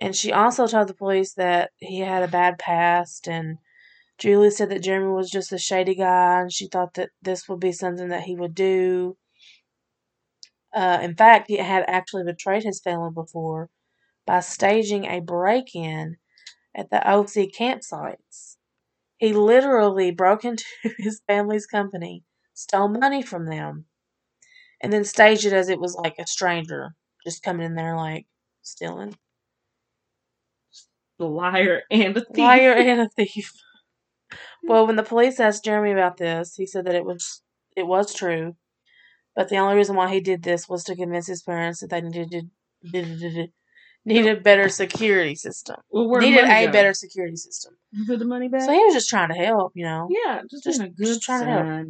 And 0.00 0.14
she 0.14 0.32
also 0.32 0.66
told 0.66 0.88
the 0.88 0.94
police 0.94 1.34
that 1.34 1.70
he 1.76 2.00
had 2.00 2.22
a 2.22 2.28
bad 2.28 2.58
past 2.58 3.28
and 3.28 3.58
Julie 4.18 4.50
said 4.50 4.70
that 4.70 4.82
Jeremy 4.82 5.12
was 5.12 5.30
just 5.30 5.52
a 5.52 5.58
shady 5.58 5.94
guy 5.94 6.40
and 6.42 6.52
she 6.52 6.66
thought 6.68 6.94
that 6.94 7.10
this 7.22 7.48
would 7.48 7.60
be 7.60 7.72
something 7.72 8.08
that 8.08 8.24
he 8.24 8.34
would 8.36 8.54
do. 8.54 9.16
Uh, 10.72 10.98
in 11.02 11.14
fact, 11.14 11.48
he 11.48 11.56
had 11.56 11.84
actually 11.88 12.24
betrayed 12.24 12.64
his 12.64 12.80
family 12.80 13.10
before 13.12 13.70
by 14.28 14.40
staging 14.40 15.06
a 15.06 15.20
break 15.20 15.74
in 15.74 16.18
at 16.76 16.90
the 16.90 16.98
Osea 16.98 17.50
campsites. 17.50 18.56
He 19.16 19.32
literally 19.32 20.10
broke 20.10 20.44
into 20.44 20.64
his 20.98 21.22
family's 21.26 21.66
company, 21.66 22.24
stole 22.52 22.88
money 22.88 23.22
from 23.22 23.46
them, 23.46 23.86
and 24.82 24.92
then 24.92 25.04
staged 25.04 25.46
it 25.46 25.54
as 25.54 25.70
it 25.70 25.80
was 25.80 25.94
like 25.94 26.16
a 26.20 26.26
stranger 26.26 26.94
just 27.24 27.42
coming 27.42 27.64
in 27.64 27.74
there, 27.74 27.96
like 27.96 28.26
stealing. 28.60 29.16
The 31.18 31.26
liar 31.26 31.82
and 31.90 32.16
a 32.16 32.20
thief. 32.20 32.38
Liar 32.38 32.74
and 32.74 33.00
a 33.00 33.08
thief. 33.16 33.50
Well, 34.62 34.86
when 34.86 34.96
the 34.96 35.02
police 35.02 35.40
asked 35.40 35.64
Jeremy 35.64 35.92
about 35.92 36.18
this, 36.18 36.54
he 36.54 36.66
said 36.66 36.84
that 36.84 36.94
it 36.94 37.04
was 37.04 37.40
it 37.74 37.86
was 37.86 38.12
true, 38.12 38.56
but 39.34 39.48
the 39.48 39.56
only 39.56 39.74
reason 39.74 39.96
why 39.96 40.12
he 40.12 40.20
did 40.20 40.42
this 40.42 40.68
was 40.68 40.84
to 40.84 40.94
convince 40.94 41.28
his 41.28 41.42
parents 41.42 41.80
that 41.80 41.88
they 41.88 42.02
needed 42.02 42.50
needed 44.08 44.42
better 44.42 44.68
security 44.68 45.34
system. 45.34 45.76
Well, 45.90 46.20
needed 46.20 46.44
a 46.44 46.66
go? 46.66 46.72
better 46.72 46.94
security 46.94 47.36
system. 47.36 47.76
You 47.92 48.06
put 48.06 48.18
the 48.18 48.24
money 48.24 48.48
back. 48.48 48.62
So 48.62 48.72
he 48.72 48.84
was 48.84 48.94
just 48.94 49.08
trying 49.08 49.28
to 49.28 49.34
help, 49.34 49.72
you 49.74 49.84
know. 49.84 50.08
yeah, 50.10 50.42
just, 50.50 50.64
Just- 50.64 50.80
being 50.80 50.90
a 50.90 50.94
good 50.94 51.06
just 51.06 51.22
trying 51.22 51.44
to 51.44 51.50
help. 51.50 51.88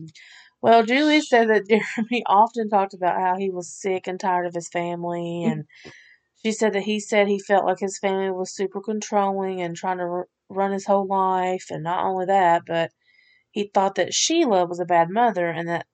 Well, 0.61 0.83
Julie 0.83 1.21
said 1.21 1.49
that 1.51 1.69
Jeremy 1.69 2.25
often 2.27 2.69
talked 2.69 2.95
about 2.95 3.21
how 3.21 3.37
he 3.37 3.51
was 3.51 3.73
sick 3.73 4.07
and 4.07 4.19
tired 4.19 4.47
of 4.47 4.55
his 4.55 4.69
family, 4.69 5.45
mm. 5.47 5.53
and 5.53 5.65
she 6.43 6.53
said 6.53 6.73
that 6.73 6.83
he 6.83 7.01
said 7.01 7.29
he 7.29 7.39
felt 7.39 7.65
like 7.65 7.79
his 7.81 7.99
family 7.99 8.31
was 8.31 8.55
super 8.55 8.81
controlling 8.81 9.61
and 9.61 9.77
trying 9.77 9.99
to 9.99 10.05
r- 10.05 10.29
run 10.49 10.73
his 10.73 10.87
whole 10.87 11.07
life, 11.07 11.67
and 11.71 11.85
not 11.85 12.05
only 12.05 12.27
that, 12.27 12.63
but 12.67 12.91
he 13.51 13.71
thought 13.73 13.95
that 13.97 14.15
Sheila 14.15 14.67
was 14.67 14.81
a 14.81 14.85
bad 14.85 15.11
mother 15.11 15.49
and 15.49 15.69
that 15.69 15.87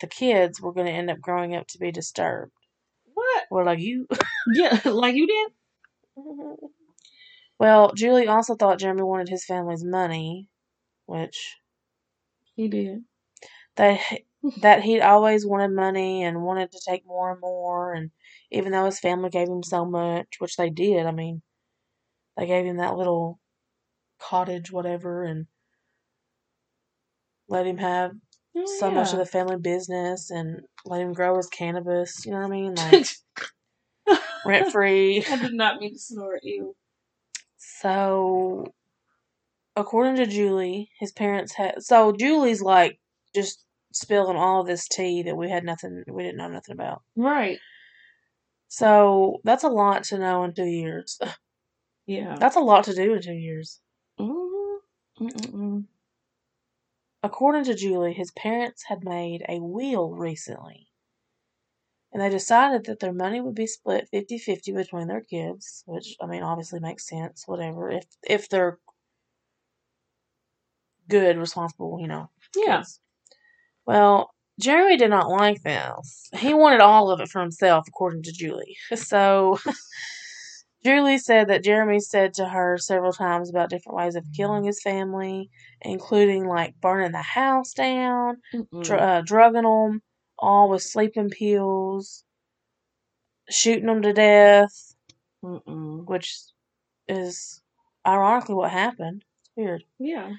the 0.00 0.06
kids 0.06 0.60
were 0.60 0.72
going 0.72 0.86
to 0.86 0.92
end 0.92 1.10
up 1.10 1.20
growing 1.20 1.54
up 1.54 1.66
to 1.68 1.78
be 1.78 1.92
disturbed. 1.92 2.52
What? 3.14 3.44
Well, 3.50 3.66
like 3.66 3.80
you. 3.80 4.06
Yeah, 4.54 4.80
like 4.84 5.14
you 5.14 5.26
did. 5.26 5.52
Well, 7.58 7.92
Julie 7.94 8.28
also 8.28 8.54
thought 8.54 8.78
Jeremy 8.80 9.02
wanted 9.02 9.28
his 9.28 9.44
family's 9.44 9.84
money, 9.84 10.48
which 11.06 11.56
He 12.54 12.68
did. 12.68 13.04
that 13.76 14.00
that 14.62 14.82
he'd 14.82 15.00
always 15.00 15.46
wanted 15.46 15.70
money 15.72 16.22
and 16.24 16.42
wanted 16.42 16.72
to 16.72 16.80
take 16.86 17.06
more 17.06 17.30
and 17.32 17.40
more 17.40 17.92
and 17.94 18.10
even 18.50 18.72
though 18.72 18.84
his 18.86 19.00
family 19.00 19.30
gave 19.30 19.48
him 19.48 19.62
so 19.62 19.84
much 19.84 20.26
which 20.38 20.56
they 20.56 20.70
did 20.70 21.06
i 21.06 21.10
mean 21.12 21.42
they 22.36 22.46
gave 22.46 22.64
him 22.64 22.78
that 22.78 22.96
little 22.96 23.38
cottage 24.18 24.72
whatever 24.72 25.24
and 25.24 25.46
let 27.48 27.66
him 27.66 27.78
have 27.78 28.12
Oh, 28.56 28.66
so 28.66 28.90
much 28.90 29.12
of 29.12 29.18
the 29.20 29.26
family 29.26 29.56
business 29.58 30.30
and 30.30 30.62
let 30.84 31.00
him 31.00 31.12
grow 31.12 31.36
his 31.36 31.46
cannabis 31.48 32.24
you 32.26 32.32
know 32.32 32.38
what 32.38 32.46
i 32.46 32.50
mean 32.50 32.74
like 32.76 33.06
rent 34.46 34.72
free 34.72 35.24
I 35.30 35.36
did 35.36 35.54
not 35.54 35.80
mean 35.80 35.92
to 35.92 35.98
snort 35.98 36.40
you. 36.42 36.74
so 37.56 38.66
according 39.76 40.16
to 40.16 40.26
Julie, 40.26 40.90
his 40.98 41.12
parents 41.12 41.54
had. 41.54 41.82
So 41.82 42.12
Julie's 42.12 42.62
like 42.62 43.00
just 43.34 43.64
spilling 43.92 44.36
all 44.36 44.62
this 44.64 44.86
tea 44.88 45.22
that 45.24 45.36
we 45.36 45.50
had 45.50 45.64
nothing, 45.64 46.04
we 46.08 46.22
didn't 46.22 46.38
know 46.38 46.48
nothing 46.48 46.74
about. 46.74 47.02
Right. 47.16 47.58
So 48.68 49.40
that's 49.44 49.64
a 49.64 49.68
lot 49.68 50.04
to 50.04 50.18
know 50.18 50.44
in 50.44 50.54
two 50.54 50.64
years. 50.64 51.18
Yeah. 52.06 52.34
That's 52.40 52.56
a 52.56 52.60
lot 52.60 52.84
to 52.84 52.94
do 52.94 53.14
in 53.14 53.22
two 53.22 53.34
years. 53.34 53.78
Mm-hmm. 54.18 55.26
Mm-mm-mm. 55.26 55.84
According 57.22 57.64
to 57.64 57.74
Julie, 57.76 58.14
his 58.14 58.32
parents 58.32 58.82
had 58.88 59.04
made 59.04 59.44
a 59.48 59.60
will 59.60 60.10
recently. 60.16 60.88
And 62.12 62.20
they 62.20 62.28
decided 62.28 62.86
that 62.86 62.98
their 62.98 63.12
money 63.12 63.40
would 63.40 63.54
be 63.54 63.66
split 63.66 64.08
50 64.10 64.38
50 64.38 64.72
between 64.72 65.06
their 65.06 65.20
kids, 65.20 65.84
which, 65.86 66.16
I 66.20 66.26
mean, 66.26 66.42
obviously 66.42 66.80
makes 66.80 67.08
sense, 67.08 67.44
whatever. 67.46 67.90
If 67.90 68.06
if 68.22 68.48
they're 68.48 68.78
good, 71.08 71.38
responsible, 71.38 71.98
you 72.00 72.08
know. 72.08 72.30
Yeah. 72.56 72.78
kids. 72.78 73.00
Well, 73.86 74.30
Jeremy 74.60 74.96
did 74.96 75.10
not 75.10 75.30
like 75.30 75.62
this. 75.62 76.28
He 76.36 76.52
wanted 76.52 76.80
all 76.80 77.10
of 77.10 77.20
it 77.20 77.28
for 77.28 77.40
himself, 77.40 77.86
according 77.88 78.22
to 78.24 78.32
Julie. 78.32 78.76
So 78.96 79.58
Julie 80.84 81.18
said 81.18 81.48
that 81.48 81.62
Jeremy 81.62 82.00
said 82.00 82.34
to 82.34 82.46
her 82.48 82.78
several 82.78 83.12
times 83.12 83.50
about 83.50 83.70
different 83.70 83.96
ways 83.96 84.16
of 84.16 84.24
killing 84.34 84.64
his 84.64 84.82
family, 84.82 85.50
including 85.82 86.46
like 86.46 86.80
burning 86.80 87.12
the 87.12 87.22
house 87.22 87.72
down, 87.72 88.38
dr- 88.82 89.00
uh, 89.00 89.20
drugging 89.22 89.62
them, 89.62 90.02
all 90.40 90.68
with 90.68 90.82
sleeping 90.82 91.30
pills, 91.30 92.24
shooting 93.48 93.86
them 93.86 94.02
to 94.02 94.12
death, 94.12 94.94
Mm-mm. 95.44 96.06
which 96.06 96.36
is 97.08 97.60
ironically 98.06 98.54
what 98.54 98.70
happened. 98.70 99.24
It's 99.42 99.50
weird. 99.56 99.84
Yeah. 99.98 100.32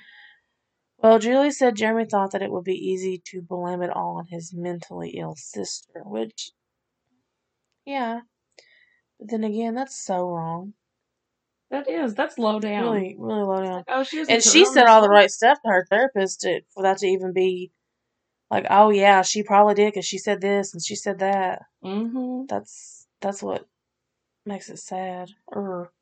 Well, 0.97 1.19
Julie 1.19 1.51
said 1.51 1.75
Jeremy 1.75 2.05
thought 2.05 2.31
that 2.31 2.43
it 2.43 2.51
would 2.51 2.63
be 2.63 2.75
easy 2.75 3.21
to 3.27 3.41
blame 3.41 3.81
it 3.81 3.89
all 3.89 4.17
on 4.17 4.27
his 4.27 4.53
mentally 4.53 5.11
ill 5.17 5.35
sister, 5.35 6.03
which, 6.05 6.51
yeah. 7.85 8.21
But 9.19 9.31
then 9.31 9.43
again, 9.43 9.73
that's 9.73 9.99
so 9.99 10.29
wrong. 10.29 10.73
That 11.71 11.89
is. 11.89 12.13
That's 12.13 12.37
low 12.37 12.59
down. 12.59 12.83
Really, 12.83 13.15
really 13.17 13.43
low 13.43 13.63
down. 13.63 13.83
Oh, 13.87 14.03
she 14.03 14.19
was 14.19 14.29
And 14.29 14.43
she 14.43 14.65
said 14.65 14.87
all 14.87 15.01
the 15.01 15.09
right 15.09 15.31
stuff 15.31 15.57
to 15.63 15.71
her 15.71 15.87
therapist 15.89 16.41
to, 16.41 16.61
for 16.73 16.83
that 16.83 16.97
to 16.97 17.07
even 17.07 17.33
be 17.33 17.71
like, 18.51 18.67
oh 18.69 18.89
yeah, 18.89 19.21
she 19.21 19.43
probably 19.43 19.75
did 19.75 19.93
because 19.93 20.05
she 20.05 20.17
said 20.17 20.41
this 20.41 20.73
and 20.73 20.83
she 20.83 20.95
said 20.95 21.19
that. 21.19 21.63
Mm-hmm. 21.83 22.45
That's 22.49 23.07
that's 23.21 23.41
what 23.41 23.65
makes 24.45 24.69
it 24.69 24.77
sad. 24.77 25.29
Or 25.47 25.93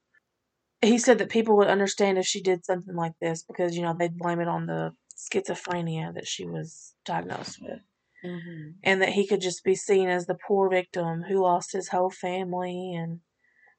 he 0.81 0.97
said 0.97 1.19
that 1.19 1.29
people 1.29 1.55
would 1.57 1.67
understand 1.67 2.17
if 2.17 2.25
she 2.25 2.41
did 2.41 2.65
something 2.65 2.95
like 2.95 3.13
this 3.21 3.43
because 3.43 3.75
you 3.77 3.83
know 3.83 3.95
they'd 3.97 4.17
blame 4.17 4.39
it 4.39 4.47
on 4.47 4.65
the 4.65 4.93
schizophrenia 5.15 6.13
that 6.15 6.27
she 6.27 6.45
was 6.45 6.95
diagnosed 7.05 7.61
with, 7.61 7.79
Mm-hmm. 8.25 8.71
and 8.83 9.01
that 9.01 9.09
he 9.09 9.25
could 9.27 9.39
just 9.39 9.63
be 9.63 9.75
seen 9.75 10.09
as 10.09 10.25
the 10.25 10.35
poor 10.35 10.69
victim 10.69 11.23
who 11.23 11.41
lost 11.41 11.71
his 11.71 11.87
whole 11.87 12.09
family. 12.09 12.93
And 12.93 13.19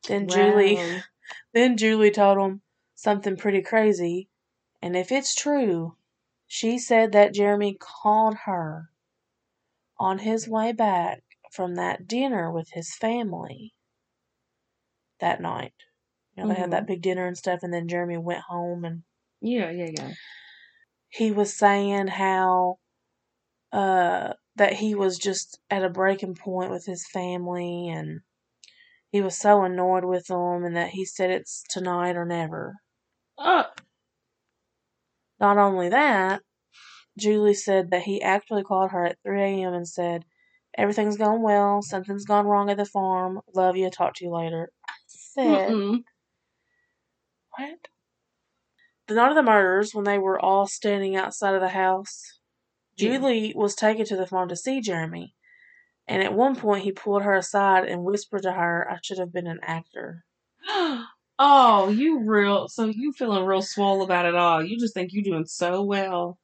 then 0.09 0.29
Julie, 0.29 0.79
then 1.53 1.77
Julie 1.77 2.11
told 2.11 2.39
him 2.39 2.63
something 2.95 3.37
pretty 3.37 3.63
crazy, 3.63 4.29
and 4.81 4.97
if 4.97 5.11
it's 5.13 5.35
true, 5.35 5.97
she 6.53 6.79
said 6.79 7.13
that 7.13 7.33
Jeremy 7.33 7.77
called 7.79 8.39
her 8.45 8.91
on 10.01 10.19
his 10.19 10.49
way 10.49 10.73
back 10.73 11.23
from 11.53 11.77
that 11.77 12.09
dinner 12.09 12.51
with 12.51 12.71
his 12.73 12.93
family 12.93 13.73
that 15.21 15.41
night. 15.41 15.75
You 16.35 16.43
know, 16.43 16.49
they 16.49 16.59
had 16.59 16.73
that 16.73 16.89
big 16.89 17.03
dinner 17.03 17.25
and 17.25 17.39
stuff, 17.39 17.61
and 17.63 17.73
then 17.73 17.87
Jeremy 17.87 18.17
went 18.19 18.41
home 18.41 18.85
and 18.85 19.05
Yeah, 19.41 19.71
yeah, 19.71 19.91
yeah. 19.97 20.13
he 21.09 21.31
was 21.31 21.57
saying 21.57 22.09
how 22.09 22.81
uh 23.73 24.33
that 24.57 24.73
he 24.73 24.97
was 24.97 25.19
just 25.19 25.61
at 25.71 25.85
a 25.85 25.89
breaking 25.89 26.35
point 26.35 26.73
with 26.73 26.85
his 26.85 27.07
family 27.07 27.89
and 27.89 28.23
he 29.13 29.23
was 29.23 29.39
so 29.39 29.63
annoyed 29.63 30.05
with 30.05 30.27
them 30.27 30.65
and 30.65 30.75
that 30.75 30.91
he 30.91 31.05
said 31.05 31.31
it's 31.31 31.63
tonight 31.69 32.17
or 32.17 32.25
never. 32.25 32.75
Oh, 33.39 33.67
Not 35.40 35.57
only 35.57 35.88
that, 35.88 36.42
Julie 37.18 37.55
said 37.55 37.90
that 37.90 38.03
he 38.03 38.22
actually 38.22 38.62
called 38.62 38.90
her 38.90 39.07
at 39.07 39.18
3 39.24 39.42
a.m. 39.42 39.72
and 39.72 39.88
said, 39.88 40.24
Everything's 40.76 41.16
going 41.16 41.42
well. 41.42 41.83
Something's 41.83 42.24
gone 42.24 42.46
wrong 42.46 42.70
at 42.70 42.76
the 42.76 42.85
farm. 42.85 43.40
Love 43.55 43.76
you. 43.76 43.90
Talk 43.90 44.14
to 44.16 44.24
you 44.24 44.31
later. 44.31 44.70
I 44.88 44.92
said, 45.07 45.70
mm-mm. 45.70 46.05
What? 47.59 47.88
The 49.09 49.14
night 49.14 49.31
of 49.31 49.35
the 49.35 49.42
murders, 49.42 49.92
when 49.92 50.05
they 50.05 50.18
were 50.18 50.38
all 50.38 50.68
standing 50.68 51.16
outside 51.16 51.55
of 51.55 51.61
the 51.61 51.70
house, 51.70 52.38
Yeah. 52.96 53.18
Julie 53.18 53.53
was 53.57 53.74
taken 53.74 54.05
to 54.07 54.16
the 54.16 54.26
farm 54.26 54.48
to 54.50 54.57
see 54.57 54.81
Jeremy. 54.81 55.35
And 56.07 56.22
at 56.22 56.35
one 56.35 56.55
point, 56.55 56.85
he 56.85 56.92
pulled 56.92 57.22
her 57.22 57.35
aside 57.35 57.87
and 57.87 58.05
whispered 58.05 58.42
to 58.42 58.53
her, 58.53 58.88
I 58.88 58.98
should 59.03 59.18
have 59.18 59.33
been 59.33 59.46
an 59.48 59.61
actor. 59.62 60.24
Oh, 61.42 61.88
you 61.88 62.20
real. 62.20 62.68
So 62.68 62.85
you 62.85 63.12
feeling 63.12 63.46
real 63.46 63.62
swole 63.62 64.03
about 64.03 64.26
it 64.26 64.35
all. 64.35 64.62
You 64.62 64.79
just 64.79 64.92
think 64.94 65.12
you're 65.12 65.24
doing 65.24 65.46
so 65.46 65.83
well. 65.83 66.38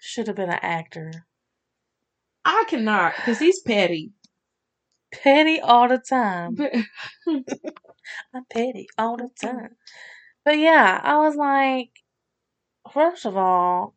Should 0.00 0.28
have 0.28 0.36
been 0.36 0.50
an 0.50 0.60
actor. 0.62 1.26
I 2.44 2.64
cannot, 2.68 3.14
because 3.16 3.40
he's 3.40 3.60
petty. 3.60 4.12
Petty 5.12 5.60
all 5.60 5.88
the 5.88 5.98
time. 5.98 6.54
But, 6.54 6.72
I'm 8.32 8.44
petty 8.48 8.86
all 8.96 9.16
the 9.16 9.30
time. 9.40 9.70
But 10.44 10.58
yeah, 10.58 11.00
I 11.02 11.18
was 11.18 11.34
like, 11.34 11.90
first 12.92 13.26
of 13.26 13.36
all, 13.36 13.95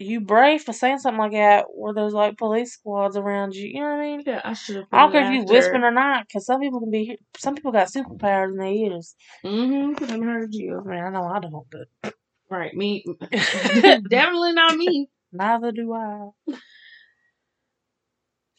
you 0.00 0.20
brave 0.20 0.62
for 0.62 0.72
saying 0.72 0.98
something 0.98 1.18
like 1.18 1.32
that 1.32 1.66
where 1.74 1.94
there's 1.94 2.12
like 2.12 2.38
police 2.38 2.72
squads 2.74 3.16
around 3.16 3.54
you. 3.54 3.66
You 3.68 3.80
know 3.80 3.90
what 3.90 4.00
I 4.00 4.02
mean? 4.02 4.22
yeah, 4.26 4.40
I 4.44 4.54
should 4.54 4.76
have. 4.76 4.86
I 4.92 5.02
don't 5.02 5.12
care 5.12 5.26
if 5.26 5.32
you 5.32 5.44
whispering 5.44 5.82
or 5.82 5.90
not, 5.90 6.26
because 6.26 6.46
some 6.46 6.60
people 6.60 6.80
can 6.80 6.90
be, 6.90 7.18
some 7.36 7.54
people 7.54 7.72
got 7.72 7.88
superpowers 7.88 8.50
in 8.50 8.56
their 8.56 8.68
ears. 8.68 9.14
Mm-hmm. 9.44 10.22
Heard 10.22 10.50
I 10.52 10.56
you. 10.56 10.82
mean, 10.84 10.98
I 11.00 11.10
know 11.10 11.24
I 11.24 11.40
don't, 11.40 11.66
but 11.70 12.14
Right, 12.50 12.74
me. 12.74 13.04
Definitely 13.30 14.52
not 14.52 14.76
me. 14.76 15.08
neither 15.32 15.70
do 15.72 15.92
I. 15.94 16.30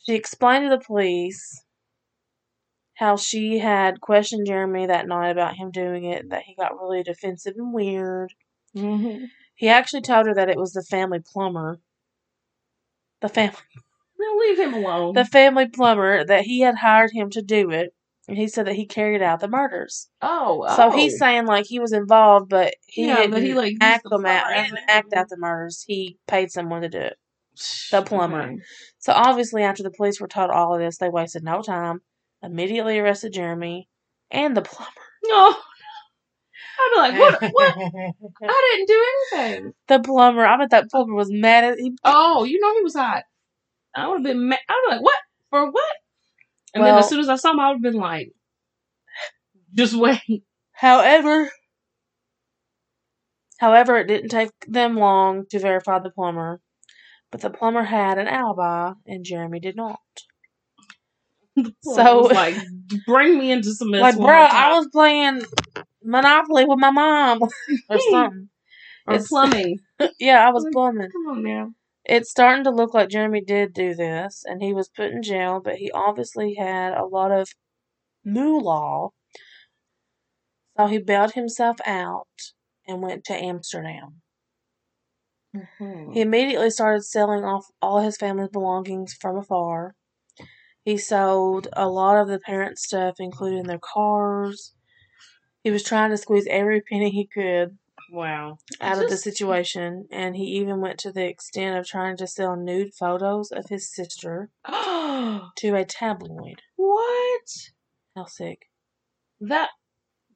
She 0.05 0.15
explained 0.15 0.65
to 0.69 0.77
the 0.77 0.83
police 0.83 1.63
how 2.95 3.17
she 3.17 3.59
had 3.59 3.99
questioned 3.99 4.47
Jeremy 4.47 4.85
that 4.87 5.07
night 5.07 5.29
about 5.31 5.55
him 5.55 5.71
doing 5.71 6.05
it, 6.05 6.29
that 6.29 6.43
he 6.43 6.55
got 6.55 6.79
really 6.79 7.03
defensive 7.03 7.55
and 7.57 7.73
weird. 7.73 8.33
Mm-hmm. 8.75 9.25
He 9.55 9.69
actually 9.69 10.01
told 10.01 10.25
her 10.27 10.33
that 10.33 10.49
it 10.49 10.57
was 10.57 10.73
the 10.73 10.83
family 10.83 11.19
plumber. 11.19 11.79
The 13.21 13.29
family 13.29 13.57
Then 14.17 14.39
leave 14.39 14.59
him 14.59 14.73
alone. 14.73 15.13
the 15.13 15.25
family 15.25 15.67
plumber 15.67 16.23
that 16.25 16.43
he 16.43 16.61
had 16.61 16.75
hired 16.75 17.11
him 17.11 17.29
to 17.31 17.41
do 17.41 17.69
it. 17.71 17.93
And 18.27 18.37
he 18.37 18.47
said 18.47 18.67
that 18.67 18.75
he 18.75 18.85
carried 18.85 19.21
out 19.21 19.39
the 19.39 19.47
murders. 19.47 20.09
oh, 20.21 20.65
So 20.75 20.87
oh. 20.87 20.91
he's 20.95 21.17
saying 21.17 21.45
like 21.47 21.65
he 21.65 21.79
was 21.79 21.91
involved, 21.91 22.49
but 22.49 22.75
he 22.87 23.07
Yeah, 23.07 23.17
didn't 23.17 23.31
but 23.31 23.41
he, 23.41 23.53
like, 23.53 23.73
act 23.81 24.03
the 24.03 24.09
them 24.11 24.25
out. 24.25 24.53
He 24.53 24.63
didn't 24.63 24.79
act 24.89 25.13
out 25.13 25.27
the 25.29 25.37
murders. 25.37 25.83
He 25.87 26.17
paid 26.27 26.51
someone 26.51 26.81
to 26.83 26.89
do 26.89 26.99
it. 26.99 27.17
the 27.91 28.01
plumber. 28.03 28.41
Okay. 28.43 28.57
So 28.99 29.11
obviously, 29.13 29.63
after 29.63 29.83
the 29.83 29.91
police 29.91 30.21
were 30.21 30.27
told 30.27 30.49
all 30.51 30.73
of 30.75 30.79
this, 30.79 30.97
they 30.97 31.09
wasted 31.09 31.43
no 31.43 31.61
time. 31.61 32.01
Immediately 32.43 32.99
arrested 32.99 33.33
Jeremy 33.33 33.89
and 34.29 34.55
the 34.55 34.61
plumber. 34.61 34.91
No. 35.25 35.53
I'd 36.79 36.91
be 36.93 36.99
like, 36.99 37.19
what? 37.19 37.51
What? 37.53 37.77
I 38.43 38.75
didn't 38.75 38.87
do 38.87 39.05
anything. 39.33 39.73
the 39.87 39.99
plumber. 39.99 40.45
I 40.45 40.57
bet 40.57 40.71
that 40.71 40.89
plumber 40.89 41.13
was 41.13 41.31
mad 41.31 41.63
at 41.63 41.79
him. 41.79 41.95
Oh, 42.03 42.43
you 42.43 42.59
know 42.59 42.73
he 42.75 42.83
was 42.83 42.95
hot. 42.95 43.23
I 43.95 44.07
would 44.07 44.15
have 44.15 44.23
been 44.23 44.49
mad. 44.49 44.59
I'd 44.69 44.81
be 44.87 44.95
like, 44.95 45.03
what? 45.03 45.19
For 45.49 45.69
what? 45.69 45.95
And 46.73 46.83
then 46.83 46.97
as 46.97 47.09
soon 47.09 47.19
as 47.19 47.29
I 47.29 47.35
saw 47.35 47.51
him, 47.51 47.59
I 47.59 47.69
would 47.69 47.83
have 47.83 47.93
been 47.93 48.01
like, 48.01 48.31
just 49.73 49.93
wait. 49.93 50.43
However, 50.71 51.51
however, 53.59 53.97
it 53.97 54.07
didn't 54.07 54.29
take 54.29 54.51
them 54.67 54.95
long 54.95 55.45
to 55.49 55.59
verify 55.59 55.99
the 55.99 56.09
plumber. 56.09 56.61
But 57.31 57.41
the 57.41 57.49
plumber 57.49 57.83
had 57.83 58.17
an 58.17 58.27
alibi, 58.27 58.91
and 59.05 59.23
Jeremy 59.23 59.59
did 59.59 59.75
not. 59.75 59.99
So 61.83 62.21
like, 62.21 62.55
bring 63.05 63.37
me 63.37 63.51
into 63.51 63.73
some 63.73 63.89
like, 63.89 64.15
bro, 64.15 64.27
I 64.27 64.73
was 64.77 64.87
playing 64.91 65.41
Monopoly 66.03 66.65
with 66.65 66.79
my 66.79 66.91
mom 66.91 67.41
or 67.89 67.99
something. 67.99 68.49
or 69.07 69.13
it's- 69.15 69.27
plumbing. 69.27 69.79
yeah, 70.19 70.47
I 70.47 70.51
was 70.51 70.67
plumbing. 70.71 71.09
Come 71.11 71.37
on 71.37 71.43
now. 71.43 71.69
It's 72.05 72.31
starting 72.31 72.63
to 72.63 72.71
look 72.71 72.93
like 72.95 73.09
Jeremy 73.09 73.41
did 73.41 73.73
do 73.73 73.93
this, 73.93 74.43
and 74.45 74.61
he 74.61 74.73
was 74.73 74.89
put 74.89 75.11
in 75.11 75.21
jail, 75.21 75.61
but 75.63 75.75
he 75.75 75.91
obviously 75.91 76.55
had 76.55 76.93
a 76.93 77.05
lot 77.05 77.31
of 77.31 77.49
moolah. 78.25 79.09
So 80.77 80.87
he 80.87 80.97
bailed 80.97 81.33
himself 81.33 81.77
out 81.85 82.27
and 82.87 83.01
went 83.03 83.23
to 83.25 83.33
Amsterdam. 83.35 84.21
Mhm. 85.55 86.13
He 86.13 86.21
immediately 86.21 86.69
started 86.71 87.03
selling 87.03 87.43
off 87.43 87.67
all 87.81 87.99
his 87.99 88.17
family's 88.17 88.49
belongings 88.49 89.13
from 89.13 89.37
afar. 89.37 89.95
He 90.83 90.97
sold 90.97 91.67
a 91.73 91.87
lot 91.87 92.17
of 92.17 92.27
the 92.27 92.39
parents' 92.39 92.83
stuff, 92.85 93.15
including 93.19 93.63
their 93.63 93.79
cars. 93.79 94.73
He 95.63 95.71
was 95.71 95.83
trying 95.83 96.09
to 96.09 96.17
squeeze 96.17 96.47
every 96.49 96.81
penny 96.81 97.09
he 97.09 97.27
could. 97.27 97.77
Wow. 98.11 98.57
out 98.81 99.01
of 99.01 99.09
the 99.09 99.15
situation, 99.15 100.07
and 100.11 100.35
he 100.35 100.43
even 100.43 100.81
went 100.81 100.99
to 100.99 101.13
the 101.13 101.25
extent 101.25 101.77
of 101.77 101.87
trying 101.87 102.17
to 102.17 102.27
sell 102.27 102.57
nude 102.57 102.93
photos 102.93 103.51
of 103.51 103.69
his 103.69 103.89
sister 103.89 104.49
to 104.67 105.75
a 105.75 105.85
tabloid. 105.85 106.61
what? 106.75 107.71
How 108.15 108.25
sick. 108.25 108.67
That 109.39 109.69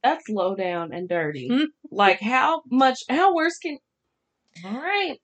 that's 0.02 0.30
low 0.30 0.56
down 0.56 0.94
and 0.94 1.10
dirty. 1.10 1.50
Hmm. 1.52 1.66
Like 1.92 2.22
how 2.22 2.62
much 2.72 3.00
how 3.10 3.36
worse 3.36 3.58
can 3.58 3.80
All 4.64 4.80
right. 4.80 5.18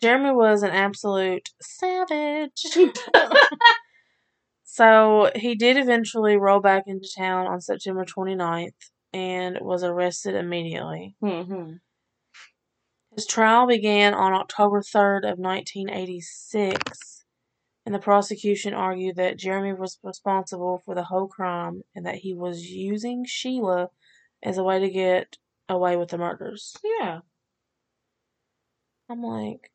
Jeremy 0.00 0.32
was 0.32 0.62
an 0.62 0.70
absolute 0.70 1.50
savage. 1.60 2.64
so 4.74 5.30
he 5.36 5.54
did 5.54 5.76
eventually 5.76 6.36
roll 6.36 6.58
back 6.58 6.82
into 6.88 7.08
town 7.16 7.46
on 7.46 7.60
September 7.60 8.04
29th 8.04 8.90
and 9.12 9.56
was 9.60 9.84
arrested 9.84 10.34
immediately. 10.34 11.14
hmm 11.20 11.74
His 13.14 13.24
trial 13.24 13.68
began 13.68 14.14
on 14.14 14.32
October 14.32 14.82
3rd 14.82 15.18
of 15.30 15.38
1986, 15.38 17.24
and 17.86 17.94
the 17.94 18.00
prosecution 18.00 18.74
argued 18.74 19.14
that 19.14 19.38
Jeremy 19.38 19.74
was 19.74 20.00
responsible 20.02 20.82
for 20.84 20.96
the 20.96 21.04
whole 21.04 21.28
crime 21.28 21.82
and 21.94 22.04
that 22.04 22.16
he 22.16 22.34
was 22.34 22.66
using 22.66 23.24
Sheila 23.24 23.90
as 24.42 24.58
a 24.58 24.64
way 24.64 24.80
to 24.80 24.90
get 24.90 25.38
away 25.68 25.94
with 25.96 26.08
the 26.08 26.18
murders. 26.18 26.76
Yeah. 26.82 27.20
I'm 29.08 29.22
like, 29.22 29.70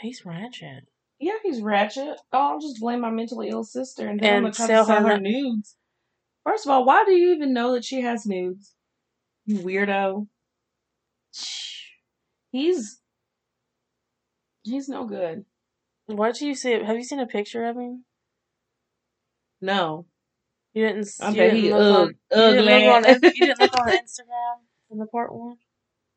he's 0.00 0.26
ratchet. 0.26 0.88
Yeah, 1.20 1.32
he's 1.42 1.60
ratchet. 1.60 2.16
Oh, 2.32 2.38
I'll 2.52 2.60
just 2.60 2.80
blame 2.80 3.00
my 3.00 3.10
mentally 3.10 3.48
ill 3.48 3.64
sister 3.64 4.06
and 4.06 4.20
then 4.20 4.28
I'm 4.30 4.36
And 4.36 4.44
gonna 4.44 4.54
try 4.54 4.66
to 4.68 4.84
sell 4.84 5.02
her 5.02 5.08
her 5.14 5.20
nudes. 5.20 5.76
First 6.44 6.64
of 6.66 6.70
all, 6.70 6.84
why 6.84 7.04
do 7.04 7.12
you 7.12 7.34
even 7.34 7.52
know 7.52 7.72
that 7.74 7.84
she 7.84 8.02
has 8.02 8.24
nudes? 8.24 8.74
You 9.44 9.58
weirdo. 9.58 10.28
He's 12.52 13.00
he's 14.62 14.88
no 14.88 15.04
good. 15.06 15.44
What 16.06 16.34
did 16.36 16.46
you 16.46 16.54
see? 16.54 16.72
It? 16.72 16.84
Have 16.84 16.96
you 16.96 17.04
seen 17.04 17.20
a 17.20 17.26
picture 17.26 17.66
of 17.66 17.76
him? 17.76 18.04
No. 19.60 20.06
You 20.72 20.86
didn't. 20.86 21.08
I 21.20 21.30
you 21.30 21.36
bet 21.36 21.50
didn't 21.50 21.56
he 21.64 21.72
look 21.72 21.80
ug- 21.82 21.96
on, 21.96 22.06
you 22.30 22.54
didn't 22.54 22.68
ugly. 22.68 22.86
look 22.86 23.06
on. 23.06 23.22
You 23.34 23.46
didn't 23.46 23.60
look 23.60 23.80
on 23.80 23.88
Instagram 23.88 24.54
from 24.88 24.98
the 24.98 25.06
part 25.06 25.34
one. 25.34 25.56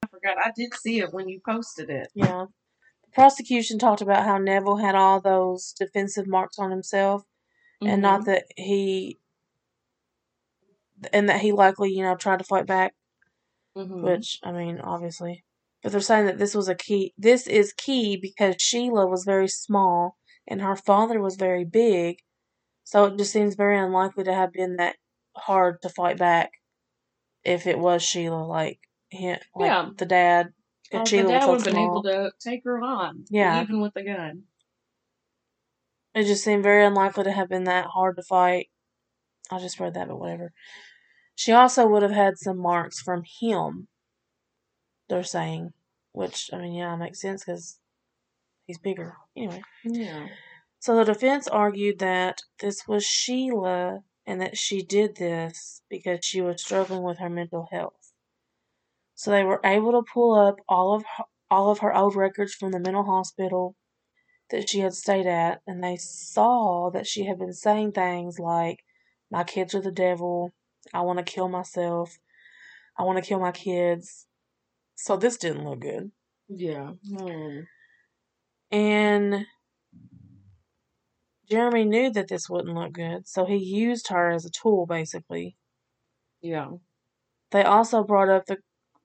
I 0.03 0.07
forgot. 0.07 0.37
I 0.37 0.51
did 0.55 0.73
see 0.75 0.99
it 0.99 1.11
when 1.13 1.27
you 1.27 1.41
posted 1.45 1.89
it. 1.89 2.09
Yeah. 2.13 2.45
Prosecution 3.13 3.78
talked 3.78 4.02
about 4.02 4.24
how 4.26 4.38
Neville 4.38 4.78
had 4.78 4.95
all 4.95 5.19
those 5.19 5.74
defensive 5.74 6.28
marks 6.28 6.58
on 6.58 6.71
himself, 6.71 7.24
and 7.82 8.02
not 8.02 8.26
that 8.26 8.45
he, 8.56 9.19
and 11.12 11.28
that 11.30 11.41
he 11.41 11.52
likely, 11.52 11.91
you 11.91 12.04
know, 12.04 12.15
tried 12.15 12.38
to 12.39 12.45
fight 12.45 12.65
back. 12.65 12.93
Mhm. 13.76 14.04
Which 14.04 14.39
I 14.43 14.52
mean, 14.52 14.80
obviously, 14.82 15.43
but 15.82 15.91
they're 15.91 16.02
saying 16.02 16.26
that 16.26 16.38
this 16.38 16.54
was 16.54 16.67
a 16.67 16.76
key. 16.76 17.13
This 17.17 17.47
is 17.47 17.74
key 17.74 18.17
because 18.17 18.56
Sheila 18.60 19.08
was 19.08 19.24
very 19.24 19.47
small 19.47 20.17
and 20.47 20.62
her 20.62 20.76
father 20.76 21.19
was 21.19 21.36
very 21.38 21.63
big, 21.63 22.17
so 22.84 23.06
it 23.06 23.17
just 23.17 23.32
seems 23.32 23.56
very 23.56 23.78
unlikely 23.80 24.26
to 24.26 24.34
have 24.34 24.52
been 24.52 24.76
that 24.78 24.97
hard 25.36 25.82
to 25.82 25.89
fight 25.89 26.17
back. 26.17 26.52
If 27.43 27.65
it 27.65 27.80
was 27.80 28.04
Sheila, 28.04 28.43
like 28.45 28.80
him, 29.10 29.39
like 29.56 29.67
Yeah. 29.69 29.89
the 29.97 30.06
dad, 30.06 30.54
and 30.91 31.08
the 31.08 31.23
dad 31.23 31.45
would 31.47 31.62
have 31.62 31.65
been 31.65 31.77
able 31.77 32.04
to 32.04 32.32
take 32.39 32.63
her 32.65 32.82
on. 32.82 33.25
Yeah. 33.30 33.62
Even 33.62 33.80
with 33.82 33.93
the 33.93 34.04
gun. 34.04 34.43
It 36.13 36.25
just 36.25 36.43
seemed 36.43 36.63
very 36.63 36.86
unlikely 36.86 37.23
to 37.23 37.32
have 37.32 37.47
been 37.49 37.63
that 37.65 37.86
hard 37.86 38.17
to 38.17 38.23
fight. 38.23 38.69
I 39.49 39.60
just 39.60 39.80
read 39.80 39.93
that, 39.93 40.08
but 40.08 40.19
whatever. 40.19 40.51
She 41.36 41.51
also 41.54 41.88
would 41.88 42.04
have 42.04 42.12
had 42.12 42.38
some 42.38 42.58
marks 42.58 42.99
from 43.01 43.23
him. 43.39 43.88
They're 45.10 45.23
saying, 45.23 45.71
which 46.12 46.49
I 46.54 46.58
mean, 46.58 46.73
yeah, 46.73 46.95
makes 46.95 47.21
sense 47.21 47.45
because 47.45 47.80
he's 48.65 48.77
bigger. 48.77 49.15
Anyway, 49.36 49.62
Yeah. 49.84 50.27
so 50.80 50.95
the 50.95 51.06
defense 51.06 51.47
argued 51.47 51.99
that 51.99 52.41
this 52.60 52.88
was 52.88 53.06
Sheila 53.06 54.04
and 54.25 54.41
that 54.41 54.58
she 54.58 54.82
did 54.82 55.15
this 55.15 55.82
because 55.89 56.19
she 56.23 56.41
was 56.41 56.62
struggling 56.62 57.04
with 57.04 57.19
her 57.19 57.30
mental 57.30 57.67
health. 57.71 58.00
So 59.21 59.29
they 59.29 59.43
were 59.43 59.62
able 59.63 59.91
to 59.91 60.01
pull 60.12 60.34
up 60.34 60.55
all 60.67 60.95
of 60.95 61.03
her, 61.15 61.25
all 61.51 61.69
of 61.69 61.77
her 61.77 61.95
old 61.95 62.15
records 62.15 62.55
from 62.55 62.71
the 62.71 62.79
mental 62.79 63.03
hospital 63.03 63.75
that 64.49 64.67
she 64.67 64.79
had 64.79 64.95
stayed 64.95 65.27
at, 65.27 65.62
and 65.67 65.84
they 65.84 65.95
saw 65.95 66.89
that 66.89 67.05
she 67.05 67.25
had 67.25 67.38
been 67.38 67.53
saying 67.53 67.91
things 67.91 68.39
like, 68.39 68.79
"My 69.29 69.43
kids 69.43 69.75
are 69.75 69.81
the 69.81 69.91
devil. 69.91 70.53
I 70.91 71.01
want 71.01 71.19
to 71.19 71.23
kill 71.23 71.49
myself. 71.49 72.17
I 72.97 73.03
want 73.03 73.19
to 73.19 73.23
kill 73.23 73.39
my 73.39 73.51
kids." 73.51 74.25
So 74.95 75.17
this 75.17 75.38
didn't 75.38 75.65
look 75.65 75.81
good. 75.81 76.12
Yeah. 76.47 76.93
Hmm. 77.07 77.60
And 78.71 79.45
Jeremy 81.47 81.86
knew 81.86 82.10
that 82.10 82.27
this 82.27 82.49
wouldn't 82.49 82.73
look 82.73 82.93
good, 82.93 83.27
so 83.27 83.45
he 83.45 83.57
used 83.57 84.07
her 84.07 84.31
as 84.31 84.45
a 84.45 84.49
tool, 84.49 84.88
basically. 84.88 85.57
Yeah. 86.41 86.71
They 87.51 87.62
also 87.62 88.03
brought 88.03 88.29
up 88.29 88.47
the, 88.47 88.57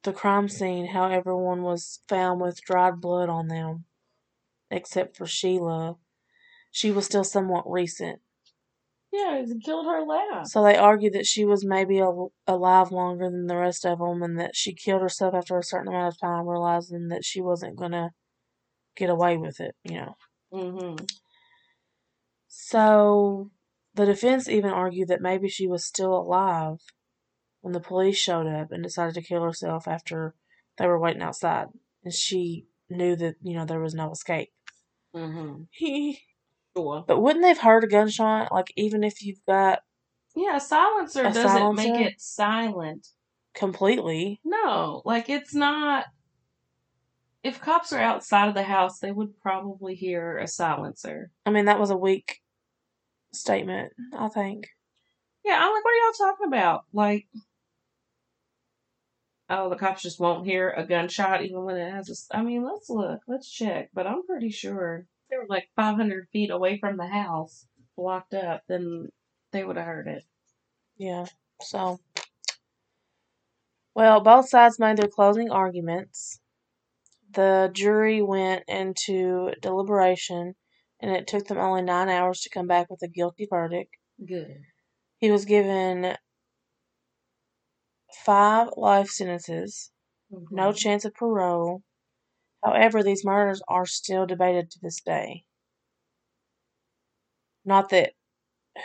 the 0.03 0.13
crime 0.13 0.49
scene, 0.49 0.87
how 0.87 1.09
everyone 1.09 1.63
was 1.63 2.01
found 2.09 2.41
with 2.41 2.63
dried 2.63 3.01
blood 3.01 3.29
on 3.29 3.49
them, 3.49 3.85
except 4.71 5.17
for 5.17 5.27
Sheila. 5.27 5.97
She 6.71 6.91
was 6.91 7.07
still 7.07 7.25
somewhat 7.25 7.71
recent. 7.71 8.21
Yeah, 9.13 9.43
he 9.45 9.59
killed 9.59 9.87
her 9.87 10.05
last. 10.05 10.53
So 10.53 10.63
they 10.63 10.77
argued 10.77 11.15
that 11.15 11.27
she 11.27 11.45
was 11.45 11.65
maybe 11.65 12.01
al- 12.01 12.33
alive 12.47 12.91
longer 12.91 13.31
than 13.31 13.47
the 13.47 13.57
rest 13.57 13.87
of 13.87 13.99
them 13.99 14.23
and 14.23 14.39
that 14.39 14.55
she 14.55 14.75
killed 14.75 15.01
herself 15.01 15.35
after 15.35 15.57
a 15.57 15.63
certain 15.63 15.89
amount 15.89 16.15
of 16.15 16.21
time, 16.21 16.47
realizing 16.47 17.09
that 17.09 17.25
she 17.25 17.41
wasn't 17.41 17.77
going 17.77 17.93
to 17.93 18.11
get 18.95 19.09
away 19.09 19.37
with 19.37 19.61
it, 19.61 19.75
you 19.85 19.97
know. 19.97 20.17
Mm-hmm. 20.53 21.05
So 22.49 23.51
the 23.95 24.07
defense 24.07 24.49
even 24.49 24.71
argued 24.71 25.09
that 25.09 25.23
maybe 25.23 25.49
she 25.49 25.67
was 25.67 25.85
still 25.85 26.15
alive 26.15 26.79
when 27.67 27.73
the 27.73 27.81
police 27.81 28.17
showed 28.17 28.47
up 28.47 28.71
and 28.71 28.81
decided 28.85 29.13
to 29.13 29.21
kill 29.21 29.43
herself 29.43 29.89
after 29.89 30.37
they 30.79 30.87
were 30.87 31.01
waiting 31.01 31.21
outside. 31.21 31.67
And 32.05 32.15
she 32.15 32.69
knew 32.89 33.17
that, 33.17 33.35
you 33.43 33.57
know, 33.57 33.65
there 33.65 33.81
was 33.81 33.93
no 33.93 34.13
escape. 34.13 34.51
Mm-hmm. 35.17 36.13
Sure. 36.77 37.05
but 37.09 37.21
wouldn't 37.21 37.45
they've 37.45 37.59
heard 37.59 37.83
a 37.83 37.89
gunshot? 37.89 38.53
Like 38.53 38.73
even 38.77 39.03
if 39.03 39.21
you've 39.21 39.45
got 39.49 39.81
Yeah, 40.37 40.59
a 40.59 40.61
silencer 40.61 41.25
A 41.25 41.33
doesn't 41.33 41.75
make 41.75 42.07
it 42.07 42.21
silent. 42.21 43.09
completely 43.53 44.41
No, 44.45 45.03
like 45.05 45.29
it's 45.29 45.53
not. 45.53 46.05
If 47.43 47.61
cops 47.61 47.93
are 47.93 47.99
outside 48.01 48.47
of 48.47 48.55
the 48.55 48.63
house, 48.63 49.01
they 49.01 49.11
would 49.11 49.41
probably 49.41 49.97
hear 49.97 50.39
a 50.39 50.47
silencer. 50.47 51.33
I 51.45 51.51
mean 51.51 51.65
that 51.65 51.81
was 51.81 51.91
a 51.91 51.97
weak 51.97 52.43
statement, 53.33 53.93
I 54.17 54.29
think. 54.29 54.69
Yeah, 55.45 55.61
I'm 55.61 55.73
like, 55.73 55.85
what 55.85 55.91
are 55.93 55.95
y'all 55.95 56.31
talking 56.33 56.47
about? 56.49 56.85
Like, 56.93 57.27
oh, 59.49 59.69
the 59.69 59.77
cops 59.77 60.03
just 60.03 60.21
won't 60.21 60.47
hear 60.47 60.71
a 60.71 60.85
gunshot 60.85 61.45
even 61.45 61.65
when 61.65 61.77
it 61.77 61.91
has 61.91 62.29
a. 62.33 62.37
I 62.37 62.43
mean, 62.43 62.65
let's 62.65 62.91
look, 62.91 63.21
let's 63.27 63.51
check, 63.51 63.91
but 63.95 64.07
I'm 64.07 64.27
pretty 64.27 64.51
sure 64.51 65.07
they 65.31 65.37
were 65.37 65.47
like 65.49 65.69
500 65.77 66.29
feet 66.33 66.51
away 66.51 66.79
from 66.79 66.97
the 66.97 67.07
house, 67.07 67.67
blocked 67.97 68.35
up, 68.35 68.63
then 68.69 69.09
they 69.53 69.65
would 69.65 69.77
have 69.77 69.87
heard 69.87 70.09
it. 70.09 70.25
Yeah. 70.99 71.27
So 71.61 72.01
well, 73.97 74.21
both 74.21 74.51
sides 74.51 74.79
made 74.79 74.99
their 74.99 75.09
closing 75.09 75.51
arguments. 75.51 76.39
The 77.33 77.71
jury 77.73 78.21
went 78.21 78.65
into 78.69 79.53
deliberation 79.63 80.55
and 81.01 81.11
it 81.11 81.27
took 81.27 81.47
them 81.47 81.57
only 81.57 81.81
nine 81.81 82.11
hours 82.11 82.43
to 82.43 82.51
come 82.51 82.67
back 82.67 82.91
with 82.91 83.03
a 83.03 83.09
guilty 83.09 83.47
verdict. 83.49 83.97
Good. 84.23 84.59
He 85.17 85.31
was 85.31 85.47
given 85.47 86.15
five 88.25 88.69
life 88.77 89.09
sentences, 89.09 89.91
no 90.51 90.71
Mhm. 90.71 90.77
chance 90.77 91.05
of 91.05 91.15
parole. 91.15 91.83
However, 92.65 93.03
these 93.03 93.25
murders 93.25 93.63
are 93.69 93.87
still 93.87 94.27
debated 94.27 94.71
to 94.71 94.79
this 94.81 95.01
day. 95.01 95.45
Not 97.65 97.91
that 97.91 98.15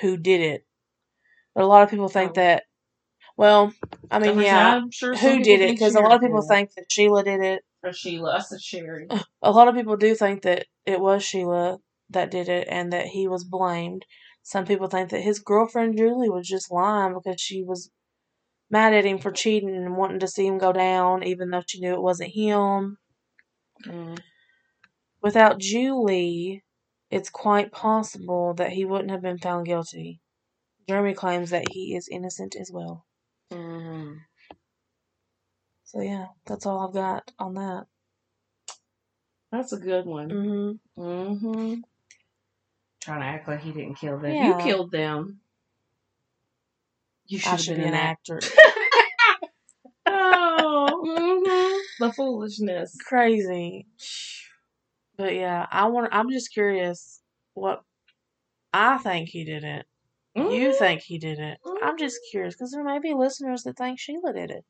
who 0.01 0.17
did 0.17 0.41
it, 0.41 0.65
but 1.53 1.63
a 1.63 1.67
lot 1.67 1.83
of 1.83 1.89
people 1.89 2.07
think 2.09 2.31
Oh. 2.31 2.33
that. 2.35 2.63
Well, 3.37 3.73
I 4.09 4.19
mean, 4.19 4.37
mean, 4.37 4.45
yeah, 4.45 4.75
I'm 4.75 4.91
sure 4.91 5.15
who 5.15 5.39
did 5.39 5.61
it? 5.61 5.69
Because 5.69 5.95
a 5.95 6.01
lot 6.01 6.15
of 6.15 6.21
people 6.21 6.41
think 6.41 6.73
that 6.73 6.91
Sheila 6.91 7.23
did 7.23 7.41
it. 7.41 7.63
Or 7.83 7.93
Sheila, 7.93 8.35
I 8.37 8.39
said 8.39 8.61
Sherry. 8.61 9.07
A 9.41 9.51
lot 9.51 9.67
of 9.67 9.75
people 9.75 9.97
do 9.97 10.13
think 10.15 10.43
that 10.43 10.67
it 10.85 10.99
was 10.99 11.23
Sheila 11.23 11.79
that 12.09 12.29
did 12.29 12.49
it 12.49 12.67
and 12.69 12.91
that 12.93 13.07
he 13.07 13.27
was 13.27 13.43
blamed. 13.43 14.05
Some 14.43 14.65
people 14.65 14.87
think 14.87 15.09
that 15.09 15.21
his 15.21 15.39
girlfriend 15.39 15.97
Julie 15.97 16.29
was 16.29 16.47
just 16.47 16.71
lying 16.71 17.13
because 17.13 17.39
she 17.39 17.63
was 17.63 17.89
mad 18.71 18.93
at 18.93 19.05
him 19.05 19.19
for 19.19 19.31
cheating 19.31 19.75
and 19.75 19.97
wanting 19.97 20.19
to 20.19 20.27
see 20.27 20.47
him 20.47 20.57
go 20.57 20.71
down, 20.71 21.23
even 21.23 21.49
though 21.49 21.63
she 21.67 21.81
knew 21.81 21.93
it 21.93 22.01
wasn't 22.01 22.31
him. 22.31 22.97
Mm. 23.85 24.17
Without 25.21 25.59
Julie, 25.59 26.63
it's 27.11 27.29
quite 27.29 27.71
possible 27.71 28.53
that 28.55 28.71
he 28.71 28.85
wouldn't 28.85 29.11
have 29.11 29.21
been 29.21 29.37
found 29.37 29.67
guilty. 29.67 30.21
Jeremy 30.87 31.13
claims 31.13 31.51
that 31.51 31.69
he 31.69 31.95
is 31.95 32.07
innocent 32.09 32.55
as 32.55 32.71
well. 32.71 33.05
Mm. 33.51 34.17
So 35.83 36.01
yeah, 36.01 36.27
that's 36.45 36.65
all 36.65 36.87
I've 36.87 36.93
got 36.93 37.29
on 37.37 37.55
that. 37.55 37.85
That's 39.51 39.73
a 39.73 39.77
good 39.77 40.05
one. 40.05 40.29
Mm-hmm. 40.29 41.01
Mm-hmm. 41.01 41.73
Trying 43.01 43.19
to 43.19 43.25
act 43.25 43.47
like 43.47 43.61
he 43.61 43.71
didn't 43.71 43.95
kill 43.95 44.17
them. 44.17 44.31
Yeah. 44.31 44.57
You 44.57 44.63
killed 44.63 44.91
them. 44.91 45.41
You 47.31 47.39
I 47.47 47.55
should 47.55 47.77
have 47.77 47.77
be 47.77 47.83
been 47.83 47.93
an 47.93 47.99
actor. 47.99 48.39
Oh, 50.05 51.03
mm-hmm. 51.05 52.03
the 52.05 52.11
foolishness. 52.13 52.97
Crazy. 53.07 53.87
But 55.17 55.35
yeah, 55.35 55.65
I 55.71 55.85
want. 55.87 56.09
I'm 56.11 56.29
just 56.31 56.51
curious 56.51 57.21
what 57.53 57.83
I 58.73 58.97
think 58.97 59.29
he 59.29 59.45
did 59.45 59.63
it. 59.63 59.85
You 60.35 60.43
Mhm. 60.71 60.75
think 60.77 61.01
he 61.01 61.19
did 61.19 61.39
it? 61.39 61.59
I'm 61.83 61.97
just 61.97 62.19
curious 62.31 62.55
because 62.55 62.71
there 62.71 62.83
may 62.83 62.99
be 62.99 63.13
listeners 63.13 63.63
that 63.63 63.77
think 63.77 63.99
Sheila 63.99 64.33
did 64.33 64.51
it. 64.51 64.65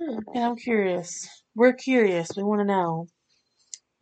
Hmm. 0.00 0.18
And 0.34 0.44
I'm 0.44 0.56
curious. 0.56 1.28
We're 1.54 1.72
curious. 1.72 2.30
We 2.36 2.42
want 2.44 2.60
to 2.60 2.64
know. 2.66 3.08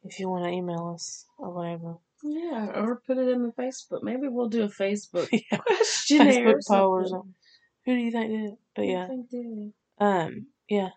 If 0.02 0.18
you 0.18 0.28
want 0.28 0.44
to 0.44 0.50
email 0.50 0.92
us 0.94 1.24
or 1.38 1.50
whatever. 1.54 1.96
Yeah, 2.22 2.72
or 2.74 3.00
put 3.06 3.18
it 3.18 3.28
in 3.28 3.42
the 3.42 3.52
Facebook. 3.52 4.02
Maybe 4.02 4.28
we'll 4.28 4.48
do 4.48 4.64
a 4.64 4.68
Facebook 4.68 5.28
yeah. 5.50 5.58
questionnaire. 5.58 6.56
Facebook 6.58 6.66
poll 6.66 6.90
or 6.90 7.06
something. 7.06 7.34
Who 7.86 7.94
do 7.94 8.00
you 8.00 8.10
think 8.10 8.30
did 8.30 8.44
it? 8.52 8.58
But 8.74 8.86
yeah. 8.86 9.06
think 9.06 9.30
did 9.30 9.46
it? 9.46 9.72
Um. 9.98 10.46
Yeah. 10.68 10.90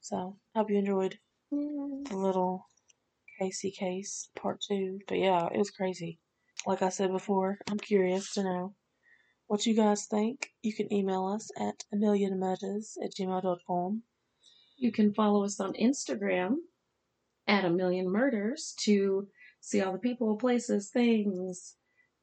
So 0.00 0.36
hope 0.54 0.70
you 0.70 0.78
enjoyed 0.78 1.18
Mm. 1.52 2.08
the 2.08 2.16
little 2.16 2.66
Casey 3.38 3.70
case 3.70 4.28
part 4.34 4.60
two. 4.66 4.98
But 5.06 5.18
yeah, 5.18 5.46
it 5.46 5.58
was 5.58 5.70
crazy. 5.70 6.18
Like 6.66 6.82
I 6.82 6.88
said 6.88 7.12
before, 7.12 7.58
I'm 7.70 7.78
curious 7.78 8.32
to 8.34 8.42
know 8.42 8.74
what 9.46 9.64
you 9.64 9.74
guys 9.74 10.06
think. 10.06 10.48
You 10.62 10.74
can 10.74 10.92
email 10.92 11.26
us 11.26 11.50
at 11.56 11.84
a 11.92 11.96
million 11.96 12.40
murders 12.40 12.98
at 13.02 13.12
gmail.com. 13.14 14.02
You 14.76 14.90
can 14.90 15.14
follow 15.14 15.44
us 15.44 15.60
on 15.60 15.72
Instagram 15.74 16.56
at 17.46 17.64
a 17.64 17.70
million 17.70 18.10
murders 18.10 18.74
to 18.80 19.28
see 19.60 19.80
all 19.80 19.92
the 19.92 19.98
people, 19.98 20.36
places, 20.36 20.90
things, 20.90 21.76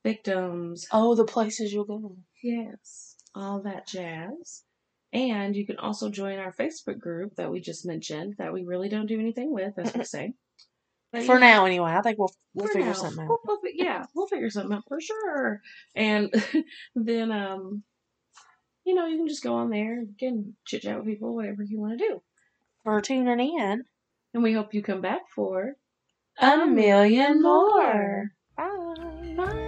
victims. 0.03 0.85
Oh, 0.91 1.15
the 1.15 1.23
places 1.25 1.71
you'll 1.71 1.85
go. 1.85 2.17
Yes, 2.43 3.12
all 3.35 3.61
that 3.63 3.87
jazz. 3.87 4.63
And 5.11 5.55
you 5.55 5.65
can 5.65 5.77
also 5.77 6.09
join 6.09 6.39
our 6.39 6.51
Facebook 6.51 6.99
group 6.99 7.35
that 7.35 7.51
we 7.51 7.59
just 7.61 7.85
mentioned 7.85 8.35
that 8.39 8.51
we 8.51 8.63
really 8.63 8.89
don't 8.89 9.05
do 9.05 9.19
anything 9.19 9.53
with, 9.53 9.77
as 9.77 9.93
we 9.93 10.03
say. 10.05 10.33
But 11.11 11.23
For 11.23 11.35
yeah, 11.35 11.39
now, 11.39 11.65
anyway. 11.65 11.91
I 11.91 12.01
think 12.01 12.17
we'll 12.17 12.33
we'll 12.55 12.67
for 12.67 12.73
figure 12.73 12.87
now, 12.87 12.93
something 12.93 13.23
out. 13.23 13.29
We'll, 13.45 13.59
we'll 13.61 13.73
yeah, 13.75 14.05
we'll 14.15 14.27
figure 14.27 14.49
something 14.49 14.75
out 14.75 14.85
for 14.87 14.99
sure. 14.99 15.61
And 15.95 16.33
then, 16.95 17.31
um, 17.31 17.83
you 18.85 18.95
know, 18.95 19.05
you 19.05 19.17
can 19.17 19.27
just 19.27 19.43
go 19.43 19.55
on 19.55 19.69
there 19.69 19.99
and 19.99 20.17
can 20.17 20.55
chit 20.65 20.81
chat 20.81 20.97
with 20.97 21.05
people, 21.05 21.35
whatever 21.35 21.61
you 21.61 21.79
want 21.79 21.99
to 21.99 22.07
do. 22.07 22.21
For 22.83 22.99
tuning 22.99 23.59
in. 23.59 23.83
And 24.33 24.41
we 24.41 24.53
hope 24.53 24.73
you 24.73 24.81
come 24.81 25.01
back 25.01 25.21
for 25.35 25.75
A 26.39 26.65
million 26.65 27.41
more. 27.43 28.31
Bye. 28.57 29.35
Bye. 29.37 29.62